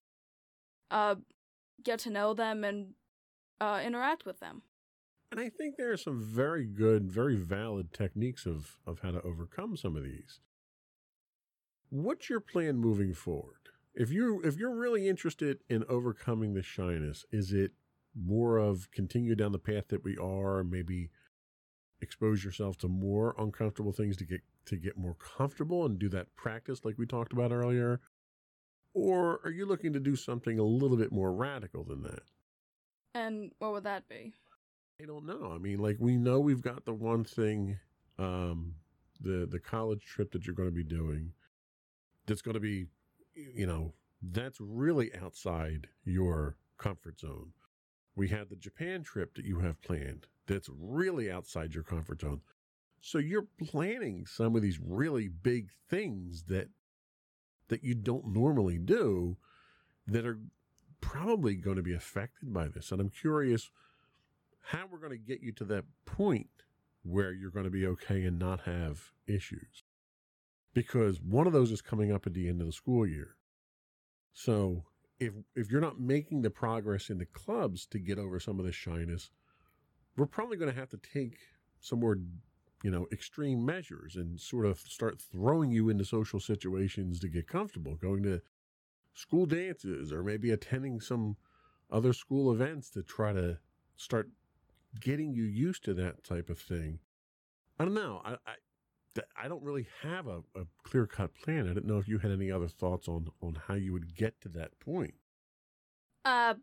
uh, 0.92 1.16
get 1.84 2.00
to 2.00 2.10
know 2.10 2.34
them 2.34 2.64
and, 2.64 2.94
uh, 3.60 3.82
interact 3.86 4.26
with 4.26 4.40
them. 4.40 4.62
And 5.32 5.40
I 5.40 5.50
think 5.50 5.76
there 5.78 5.92
are 5.92 5.98
some 5.98 6.22
very 6.24 6.66
good, 6.66 7.12
very 7.12 7.36
valid 7.36 7.94
techniques 7.94 8.46
of, 8.46 8.78
of 8.88 9.00
how 9.02 9.12
to 9.12 9.22
overcome 9.22 9.76
some 9.76 9.96
of 9.96 10.04
these. 10.04 10.40
What's 11.90 12.30
your 12.30 12.40
plan 12.40 12.78
moving 12.78 13.14
forward? 13.14 13.56
If 13.96 14.12
you 14.12 14.42
if 14.44 14.58
you're 14.58 14.76
really 14.76 15.08
interested 15.08 15.60
in 15.70 15.84
overcoming 15.90 16.54
the 16.54 16.62
shyness, 16.62 17.26
is 17.32 17.52
it 17.52 17.72
more 18.16 18.58
of 18.58 18.92
continue 18.92 19.36
down 19.36 19.52
the 19.52 19.60
path 19.60 19.88
that 19.90 20.04
we 20.04 20.16
are, 20.18 20.64
maybe 20.64 21.10
expose 22.02 22.44
yourself 22.44 22.78
to 22.78 22.88
more 22.88 23.36
uncomfortable 23.38 23.92
things 23.92 24.18
to 24.18 24.26
get 24.26 24.42
to 24.66 24.78
get 24.78 24.98
more 24.98 25.16
comfortable 25.16 25.86
and 25.86 25.98
do 25.98 26.10
that 26.10 26.36
practice 26.36 26.86
like 26.86 26.98
we 26.98 27.06
talked 27.06 27.34
about 27.34 27.52
earlier? 27.52 28.00
Or 28.94 29.40
are 29.44 29.52
you 29.52 29.66
looking 29.66 29.94
to 29.94 30.00
do 30.00 30.16
something 30.16 30.60
a 30.60 30.64
little 30.64 30.98
bit 30.98 31.12
more 31.12 31.34
radical 31.34 31.84
than 31.84 32.04
that? 32.04 32.24
And 33.14 33.52
what 33.60 33.72
would 33.72 33.84
that 33.84 34.08
be? 34.08 34.34
I 35.02 35.06
don't 35.06 35.26
know. 35.26 35.52
I 35.54 35.58
mean, 35.58 35.80
like 35.80 35.98
we 36.00 36.18
know 36.18 36.40
we've 36.40 36.62
got 36.62 36.86
the 36.86 36.94
one 36.94 37.24
thing, 37.24 37.80
um, 38.18 38.76
the 39.22 39.48
the 39.50 39.60
college 39.60 40.04
trip 40.06 40.32
that 40.32 40.46
you're 40.46 40.56
going 40.56 40.70
to 40.70 40.76
be 40.76 40.84
doing. 40.84 41.34
That's 42.30 42.44
going 42.44 42.54
to 42.54 42.60
be, 42.60 42.86
you 43.36 43.66
know, 43.66 43.94
that's 44.22 44.60
really 44.62 45.12
outside 45.16 45.88
your 46.06 46.58
comfort 46.78 47.20
zone. 47.20 47.54
We 48.16 48.28
had 48.28 48.50
the 48.50 48.56
Japan 48.56 49.02
trip 49.02 49.34
that 49.34 49.46
you 49.46 49.62
have 49.62 49.82
planned. 49.82 50.28
That's 50.46 50.70
really 50.80 51.32
outside 51.32 51.74
your 51.74 51.84
comfort 51.84 52.22
zone. 52.22 52.42
So 53.02 53.18
you're 53.18 53.48
planning 53.66 54.28
some 54.28 54.56
of 54.56 54.62
these 54.62 54.80
really 54.80 55.28
big 55.28 55.70
things 55.90 56.44
that 56.50 56.70
that 57.70 57.84
you 57.84 57.96
don't 57.96 58.28
normally 58.28 58.78
do 58.78 59.38
that 60.06 60.26
are 60.26 60.40
probably 61.02 61.56
going 61.56 61.78
to 61.78 61.84
be 61.84 61.94
affected 61.94 62.54
by 62.54 62.68
this. 62.68 62.92
And 62.92 63.02
I'm 63.02 63.10
curious 63.10 63.72
how 64.62 64.86
we're 64.92 65.00
going 65.00 65.12
to 65.12 65.18
get 65.18 65.42
you 65.42 65.52
to 65.54 65.66
that 65.66 65.86
point 66.06 66.50
where 67.02 67.32
you're 67.32 67.52
going 67.52 67.66
to 67.66 67.72
be 67.72 67.88
okay 67.88 68.24
and 68.24 68.38
not 68.38 68.62
have 68.62 69.12
issues. 69.28 69.84
Because 70.74 71.22
one 71.22 71.48
of 71.48 71.54
those 71.54 71.72
is 71.72 71.82
coming 71.82 72.12
up 72.12 72.28
at 72.28 72.34
the 72.34 72.48
end 72.48 72.62
of 72.62 72.68
the 72.68 72.74
school 72.74 73.06
year. 73.06 73.36
So 74.34 74.84
if 75.20 75.34
if 75.56 75.72
you're 75.72 75.82
not 75.82 76.00
making 76.00 76.42
the 76.42 76.50
progress 76.50 77.10
in 77.10 77.18
the 77.18 77.26
clubs 77.26 77.86
to 77.88 78.00
get 78.00 78.20
over 78.20 78.40
some 78.40 78.60
of 78.60 78.66
the 78.66 78.72
shyness, 78.72 79.32
we're 80.16 80.26
probably 80.26 80.58
going 80.58 80.72
to 80.72 80.80
have 80.80 80.90
to 80.90 80.98
take 80.98 81.38
some 81.80 82.00
more, 82.00 82.18
you 82.84 82.92
know, 82.92 83.08
extreme 83.12 83.66
measures 83.66 84.16
and 84.16 84.40
sort 84.40 84.66
of 84.66 84.80
start 84.80 85.22
throwing 85.22 85.72
you 85.72 85.90
into 85.90 86.06
social 86.06 86.40
situations 86.40 87.20
to 87.20 87.28
get 87.28 87.48
comfortable, 87.48 87.96
going 87.96 88.24
to 88.24 88.42
school 89.14 89.46
dances 89.46 90.14
or 90.14 90.24
maybe 90.24 90.52
attending 90.52 91.02
some 91.02 91.36
other 91.92 92.14
school 92.14 92.52
events 92.52 92.90
to 92.92 93.04
try 93.04 93.34
to 93.34 93.58
start 93.98 94.30
getting 95.00 95.34
you 95.34 95.44
used 95.44 95.84
to 95.84 95.94
that 95.94 96.24
type 96.24 96.50
of 96.50 96.60
thing. 96.60 97.00
I 97.80 97.86
don't 97.86 97.94
know. 97.94 98.22
I 98.24 98.34
I, 98.46 98.56
I 99.36 99.48
don't 99.48 99.64
really 99.64 99.88
have 100.04 100.28
a, 100.28 100.38
a 100.56 100.66
clear 100.84 101.06
cut 101.08 101.32
plan. 101.36 101.66
I 101.66 101.74
didn't 101.74 101.88
know 101.88 101.98
if 101.98 102.08
you 102.08 102.20
had 102.20 102.32
any 102.32 102.52
other 102.52 102.68
thoughts 102.68 103.08
on 103.08 103.28
on 103.42 103.58
how 103.68 103.74
you 103.76 103.92
would 103.94 104.16
get 104.16 104.40
to 104.42 104.50
that 104.50 104.80
point. 104.80 105.16
Uh, 106.26 106.56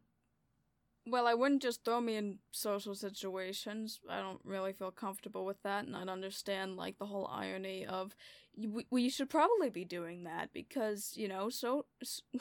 well, 1.09 1.26
I 1.26 1.34
wouldn't 1.34 1.62
just 1.62 1.84
throw 1.84 2.01
me 2.01 2.16
in 2.16 2.38
social 2.51 2.94
situations. 2.94 4.01
I 4.09 4.20
don't 4.20 4.40
really 4.44 4.72
feel 4.72 4.90
comfortable 4.90 5.44
with 5.44 5.62
that, 5.62 5.86
and 5.86 5.97
I'd 5.97 6.09
understand 6.09 6.76
like 6.76 6.99
the 6.99 7.07
whole 7.07 7.28
irony 7.32 7.86
of 7.86 8.14
we, 8.57 8.86
we 8.90 9.09
should 9.11 9.28
probably 9.28 9.68
be 9.70 9.84
doing 9.84 10.24
that 10.24 10.53
because 10.53 11.12
you 11.16 11.28
know 11.28 11.49
so. 11.51 11.86
s- 12.03 12.22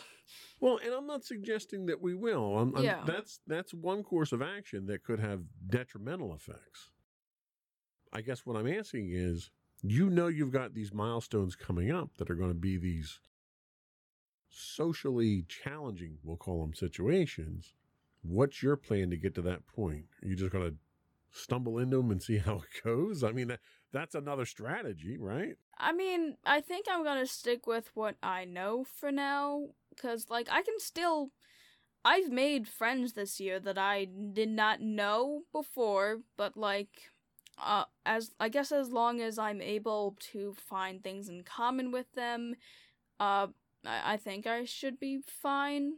Well, 0.61 0.79
and 0.83 0.93
I'm 0.93 1.05
not 1.05 1.23
suggesting 1.25 1.85
that 1.87 2.01
we 2.01 2.15
will. 2.15 2.57
I'm, 2.57 2.75
I'm- 2.75 2.83
Yeah. 2.85 3.03
That's 3.05 3.39
that's 3.45 3.73
one 3.73 4.03
course 4.03 4.31
of 4.31 4.41
action 4.41 4.85
that 4.87 5.03
could 5.03 5.19
have 5.19 5.41
detrimental 5.67 6.33
effects. 6.33 6.91
I 8.13 8.21
guess 8.21 8.45
what 8.45 8.55
I'm 8.55 8.67
asking 8.67 9.09
is, 9.11 9.51
you 9.81 10.09
know, 10.09 10.27
you've 10.27 10.51
got 10.51 10.73
these 10.73 10.93
milestones 10.93 11.55
coming 11.55 11.91
up 11.91 12.17
that 12.17 12.29
are 12.29 12.35
going 12.35 12.49
to 12.49 12.55
be 12.55 12.77
these 12.77 13.19
socially 14.49 15.45
challenging, 15.47 16.17
we'll 16.23 16.37
call 16.37 16.61
them 16.61 16.73
situations. 16.73 17.73
What's 18.21 18.63
your 18.63 18.75
plan 18.75 19.09
to 19.11 19.17
get 19.17 19.35
to 19.35 19.41
that 19.43 19.67
point? 19.67 20.05
Are 20.23 20.27
you 20.27 20.35
just 20.35 20.51
going 20.51 20.71
to 20.71 20.75
stumble 21.31 21.77
into 21.77 21.97
them 21.97 22.11
and 22.11 22.23
see 22.23 22.37
how 22.37 22.55
it 22.55 22.83
goes? 22.83 23.23
I 23.23 23.31
mean, 23.31 23.49
that, 23.49 23.59
that's 23.91 24.15
another 24.15 24.45
strategy, 24.45 25.17
right? 25.17 25.55
I 25.77 25.91
mean, 25.91 26.37
I 26.45 26.61
think 26.61 26.85
I'm 26.89 27.03
gonna 27.03 27.25
stick 27.25 27.67
with 27.67 27.91
what 27.93 28.15
I 28.23 28.45
know 28.45 28.83
for 28.83 29.11
now, 29.11 29.67
cause 29.99 30.27
like 30.29 30.47
I 30.49 30.61
can 30.61 30.79
still. 30.79 31.31
I've 32.07 32.29
made 32.29 32.67
friends 32.67 33.13
this 33.13 33.39
year 33.39 33.59
that 33.61 33.79
I 33.79 34.05
did 34.05 34.49
not 34.49 34.79
know 34.79 35.41
before, 35.51 36.19
but 36.37 36.55
like, 36.55 37.09
uh, 37.57 37.85
as 38.05 38.31
I 38.39 38.49
guess 38.49 38.71
as 38.71 38.89
long 38.89 39.21
as 39.21 39.39
I'm 39.39 39.61
able 39.61 40.17
to 40.31 40.53
find 40.53 41.03
things 41.03 41.29
in 41.29 41.43
common 41.43 41.91
with 41.91 42.11
them, 42.13 42.55
uh, 43.19 43.47
I, 43.85 44.13
I 44.13 44.17
think 44.17 44.45
I 44.47 44.65
should 44.65 44.99
be 44.99 45.19
fine. 45.25 45.93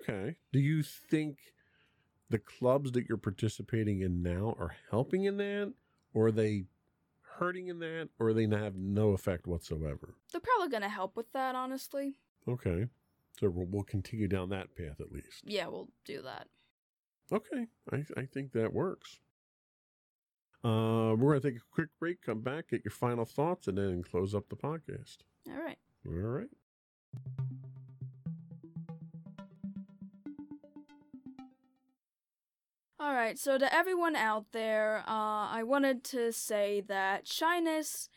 Okay. 0.00 0.36
Do 0.52 0.58
you 0.58 0.82
think 0.82 1.38
the 2.30 2.38
clubs 2.38 2.92
that 2.92 3.06
you're 3.08 3.18
participating 3.18 4.02
in 4.02 4.22
now 4.22 4.56
are 4.58 4.74
helping 4.90 5.24
in 5.24 5.36
that, 5.36 5.72
or 6.12 6.26
are 6.26 6.32
they 6.32 6.64
hurting 7.38 7.68
in 7.68 7.78
that, 7.80 8.08
or 8.18 8.32
they 8.32 8.46
have 8.48 8.76
no 8.76 9.10
effect 9.10 9.46
whatsoever? 9.46 10.14
They're 10.32 10.40
probably 10.40 10.68
gonna 10.68 10.88
help 10.88 11.16
with 11.16 11.32
that, 11.32 11.54
honestly. 11.54 12.18
Okay. 12.48 12.86
So 13.40 13.50
we'll, 13.50 13.66
we'll 13.66 13.82
continue 13.82 14.28
down 14.28 14.50
that 14.50 14.74
path 14.76 15.00
at 15.00 15.10
least. 15.12 15.42
Yeah, 15.44 15.66
we'll 15.66 15.88
do 16.04 16.22
that. 16.22 16.46
Okay. 17.32 17.66
I, 17.92 18.04
I 18.16 18.26
think 18.26 18.52
that 18.52 18.72
works. 18.72 19.18
Uh, 20.64 21.14
we're 21.14 21.32
going 21.32 21.40
to 21.42 21.50
take 21.50 21.58
a 21.58 21.74
quick 21.74 21.88
break, 22.00 22.22
come 22.22 22.40
back, 22.40 22.70
get 22.70 22.84
your 22.84 22.92
final 22.92 23.26
thoughts, 23.26 23.68
and 23.68 23.76
then 23.76 24.02
close 24.02 24.34
up 24.34 24.48
the 24.48 24.56
podcast. 24.56 25.18
All 25.46 25.62
right. 25.62 25.78
All 26.06 26.12
right. 26.12 26.48
All 32.98 33.12
right, 33.12 33.38
so 33.38 33.58
to 33.58 33.74
everyone 33.74 34.16
out 34.16 34.52
there, 34.52 35.04
uh, 35.06 35.48
I 35.50 35.62
wanted 35.62 36.04
to 36.04 36.32
say 36.32 36.80
that 36.88 37.28
shyness 37.28 38.08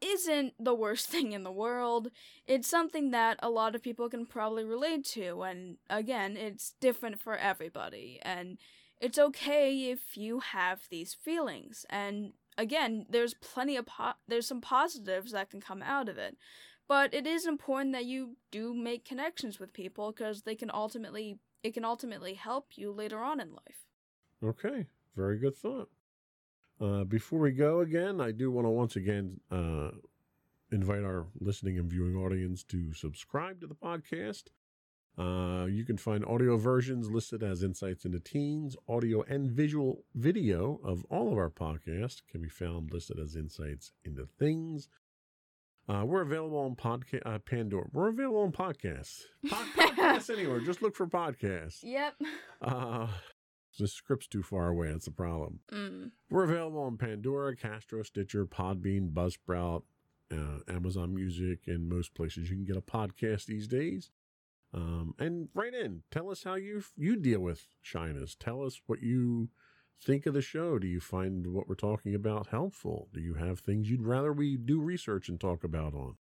isn't 0.00 0.54
the 0.58 0.74
worst 0.74 1.06
thing 1.10 1.32
in 1.32 1.42
the 1.42 1.52
world. 1.52 2.08
It's 2.46 2.68
something 2.68 3.10
that 3.10 3.38
a 3.42 3.50
lot 3.50 3.74
of 3.74 3.82
people 3.82 4.08
can 4.08 4.24
probably 4.24 4.64
relate 4.64 5.04
to, 5.08 5.42
and 5.42 5.76
again, 5.90 6.38
it's 6.38 6.72
different 6.80 7.20
for 7.20 7.36
everybody. 7.36 8.18
And 8.22 8.56
it's 9.00 9.18
okay 9.18 9.90
if 9.90 10.16
you 10.16 10.40
have 10.40 10.82
these 10.90 11.14
feelings. 11.14 11.84
And 11.90 12.32
again, 12.56 13.06
there's 13.08 13.34
plenty 13.34 13.76
of 13.76 13.86
po- 13.86 14.14
there's 14.28 14.46
some 14.46 14.60
positives 14.60 15.32
that 15.32 15.50
can 15.50 15.60
come 15.60 15.82
out 15.82 16.08
of 16.08 16.18
it. 16.18 16.36
But 16.88 17.12
it 17.12 17.26
is 17.26 17.46
important 17.46 17.92
that 17.94 18.04
you 18.04 18.36
do 18.50 18.72
make 18.72 19.04
connections 19.04 19.58
with 19.58 19.72
people 19.72 20.12
because 20.12 20.42
they 20.42 20.54
can 20.54 20.70
ultimately 20.72 21.38
it 21.62 21.74
can 21.74 21.84
ultimately 21.84 22.34
help 22.34 22.68
you 22.76 22.92
later 22.92 23.18
on 23.18 23.40
in 23.40 23.50
life. 23.52 23.86
Okay, 24.42 24.86
very 25.16 25.38
good 25.38 25.56
thought. 25.56 25.90
Uh, 26.80 27.04
before 27.04 27.40
we 27.40 27.50
go 27.50 27.80
again, 27.80 28.20
I 28.20 28.30
do 28.30 28.50
want 28.50 28.66
to 28.66 28.70
once 28.70 28.96
again 28.96 29.40
uh, 29.50 29.90
invite 30.70 31.02
our 31.02 31.26
listening 31.40 31.78
and 31.78 31.90
viewing 31.90 32.16
audience 32.16 32.62
to 32.64 32.92
subscribe 32.92 33.60
to 33.62 33.66
the 33.66 33.74
podcast. 33.74 34.44
Uh, 35.18 35.64
you 35.66 35.84
can 35.84 35.96
find 35.96 36.24
audio 36.26 36.56
versions 36.56 37.10
listed 37.10 37.42
as 37.42 37.62
Insights 37.62 38.04
into 38.04 38.20
Teens. 38.20 38.76
Audio 38.88 39.22
and 39.22 39.50
visual 39.50 40.04
video 40.14 40.78
of 40.84 41.04
all 41.08 41.32
of 41.32 41.38
our 41.38 41.48
podcasts 41.48 42.20
can 42.30 42.42
be 42.42 42.48
found 42.48 42.92
listed 42.92 43.18
as 43.18 43.34
Insights 43.34 43.92
into 44.04 44.26
Things. 44.38 44.88
Uh, 45.88 46.02
we're 46.04 46.22
available 46.22 46.58
on 46.58 46.74
podcast 46.74 47.22
uh, 47.24 47.38
Pandora. 47.38 47.86
We're 47.92 48.08
available 48.08 48.42
on 48.42 48.52
podcasts. 48.52 49.22
Pod- 49.48 49.66
podcasts 49.76 50.30
anywhere. 50.30 50.60
Just 50.60 50.82
look 50.82 50.96
for 50.96 51.06
podcasts. 51.06 51.78
Yep. 51.82 52.14
Uh, 52.60 53.06
the 53.78 53.86
script's 53.86 54.26
too 54.26 54.42
far 54.42 54.68
away. 54.68 54.88
That's 54.88 55.04
the 55.04 55.12
problem. 55.12 55.60
Mm. 55.72 56.10
We're 56.28 56.44
available 56.44 56.82
on 56.82 56.96
Pandora, 56.98 57.54
Castro, 57.56 58.02
Stitcher, 58.02 58.46
Podbean, 58.46 59.12
Buzzsprout, 59.12 59.82
uh, 60.32 60.58
Amazon 60.68 61.14
Music, 61.14 61.60
and 61.66 61.88
most 61.88 62.14
places 62.14 62.50
you 62.50 62.56
can 62.56 62.64
get 62.64 62.76
a 62.76 62.80
podcast 62.80 63.46
these 63.46 63.68
days. 63.68 64.10
Um, 64.76 65.14
and 65.18 65.48
write 65.54 65.72
in. 65.72 66.02
Tell 66.10 66.30
us 66.30 66.44
how 66.44 66.54
you 66.54 66.82
you 66.96 67.16
deal 67.16 67.40
with 67.40 67.66
shyness. 67.80 68.36
Tell 68.38 68.62
us 68.62 68.82
what 68.86 69.02
you 69.02 69.48
think 69.98 70.26
of 70.26 70.34
the 70.34 70.42
show. 70.42 70.78
Do 70.78 70.86
you 70.86 71.00
find 71.00 71.46
what 71.46 71.66
we're 71.66 71.74
talking 71.74 72.14
about 72.14 72.48
helpful? 72.48 73.08
Do 73.14 73.20
you 73.20 73.34
have 73.34 73.60
things 73.60 73.90
you'd 73.90 74.02
rather 74.02 74.32
we 74.32 74.58
do 74.58 74.80
research 74.80 75.30
and 75.30 75.40
talk 75.40 75.64
about 75.64 75.94
on? 75.94 76.16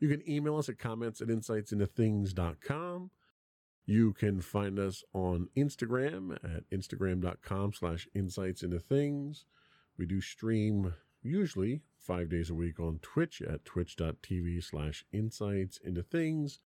You 0.00 0.08
can 0.08 0.28
email 0.28 0.56
us 0.56 0.68
at 0.68 0.78
comments 0.78 1.20
at 1.20 1.28
insightsintothings.com. 1.28 3.10
You 3.86 4.12
can 4.14 4.40
find 4.40 4.78
us 4.78 5.04
on 5.12 5.48
Instagram 5.56 6.36
at 6.44 6.68
instagram.com 6.70 7.72
slash 7.72 8.08
insights 8.14 8.62
into 8.62 8.80
things. 8.80 9.44
We 9.96 10.06
do 10.06 10.20
stream 10.20 10.94
usually 11.22 11.82
five 11.98 12.30
days 12.30 12.50
a 12.50 12.54
week 12.54 12.80
on 12.80 12.98
Twitch 13.02 13.42
at 13.42 13.64
twitch.tv 13.64 14.64
slash 14.64 15.04
insights 15.12 15.78
into 15.84 16.02
things, 16.02 16.60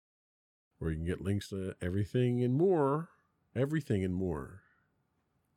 where 0.82 0.90
you 0.90 0.96
can 0.96 1.06
get 1.06 1.20
links 1.20 1.50
to 1.50 1.76
everything 1.80 2.42
and 2.42 2.54
more. 2.54 3.10
Everything 3.54 4.02
and 4.02 4.12
more. 4.12 4.62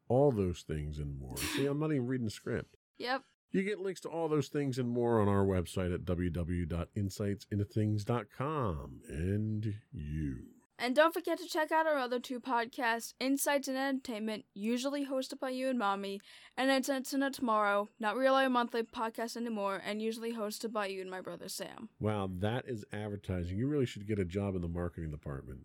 All 0.07 0.32
those 0.32 0.61
things 0.61 0.99
and 0.99 1.19
more. 1.19 1.36
See, 1.38 1.65
I'm 1.65 1.80
not 1.80 1.91
even 1.91 2.05
reading 2.05 2.26
the 2.26 2.32
script. 2.32 2.78
Yep. 2.99 3.23
You 3.51 3.63
get 3.63 3.80
links 3.80 4.01
to 4.01 4.09
all 4.09 4.28
those 4.28 4.49
things 4.49 4.78
and 4.78 4.88
more 4.88 5.19
on 5.19 5.28
our 5.28 5.43
website 5.43 5.91
at 5.93 6.05
www.insightsintothings.com. 6.05 9.01
And 9.07 9.73
you. 9.91 10.38
And 10.78 10.93
don't 10.95 11.13
forget 11.13 11.38
to 11.39 11.47
check 11.47 11.71
out 11.71 11.88
our 11.88 11.97
other 11.97 12.19
two 12.19 12.39
podcasts, 12.41 13.13
Insights 13.19 13.67
into 13.69 13.80
Entertainment, 13.80 14.43
usually 14.53 15.05
hosted 15.05 15.39
by 15.39 15.49
you 15.51 15.69
and 15.69 15.80
Mommy, 15.80 16.19
and 16.57 16.69
Insights 16.69 17.13
into 17.13 17.30
Tomorrow, 17.32 17.88
not 17.99 18.17
really 18.17 18.43
a 18.45 18.49
monthly 18.49 18.84
podcast 18.84 19.38
anymore, 19.38 19.82
and 19.86 20.01
usually 20.01 20.34
hosted 20.34 20.73
by 20.73 20.88
you 20.88 20.99
and 21.01 21.09
my 21.09 21.21
brother 21.21 21.47
Sam. 21.47 21.88
Wow, 21.99 22.30
that 22.39 22.65
is 22.67 22.84
advertising. 22.91 23.57
You 23.57 23.67
really 23.67 23.86
should 23.86 24.05
get 24.07 24.19
a 24.19 24.26
job 24.26 24.53
in 24.55 24.61
the 24.61 24.67
marketing 24.67 25.11
department. 25.11 25.61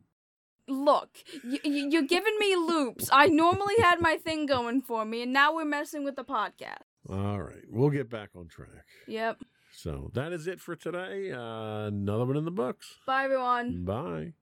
Look, 0.68 1.08
y- 1.44 1.58
y- 1.64 1.88
you're 1.90 2.02
giving 2.02 2.36
me 2.38 2.54
loops. 2.54 3.08
I 3.12 3.26
normally 3.26 3.74
had 3.80 4.00
my 4.00 4.16
thing 4.16 4.46
going 4.46 4.82
for 4.82 5.04
me, 5.04 5.22
and 5.22 5.32
now 5.32 5.52
we're 5.52 5.64
messing 5.64 6.04
with 6.04 6.14
the 6.14 6.24
podcast. 6.24 6.82
All 7.08 7.42
right, 7.42 7.64
we'll 7.68 7.90
get 7.90 8.08
back 8.08 8.30
on 8.36 8.46
track. 8.46 8.84
Yep. 9.08 9.38
So 9.72 10.11
that 10.14 10.32
is 10.32 10.46
it 10.46 10.61
for 10.61 10.76
today. 10.76 11.32
Uh, 11.32 11.86
another 11.88 12.26
one 12.26 12.36
in 12.36 12.44
the 12.44 12.50
books. 12.52 12.98
Bye, 13.06 13.24
everyone. 13.24 13.84
Bye. 13.84 14.34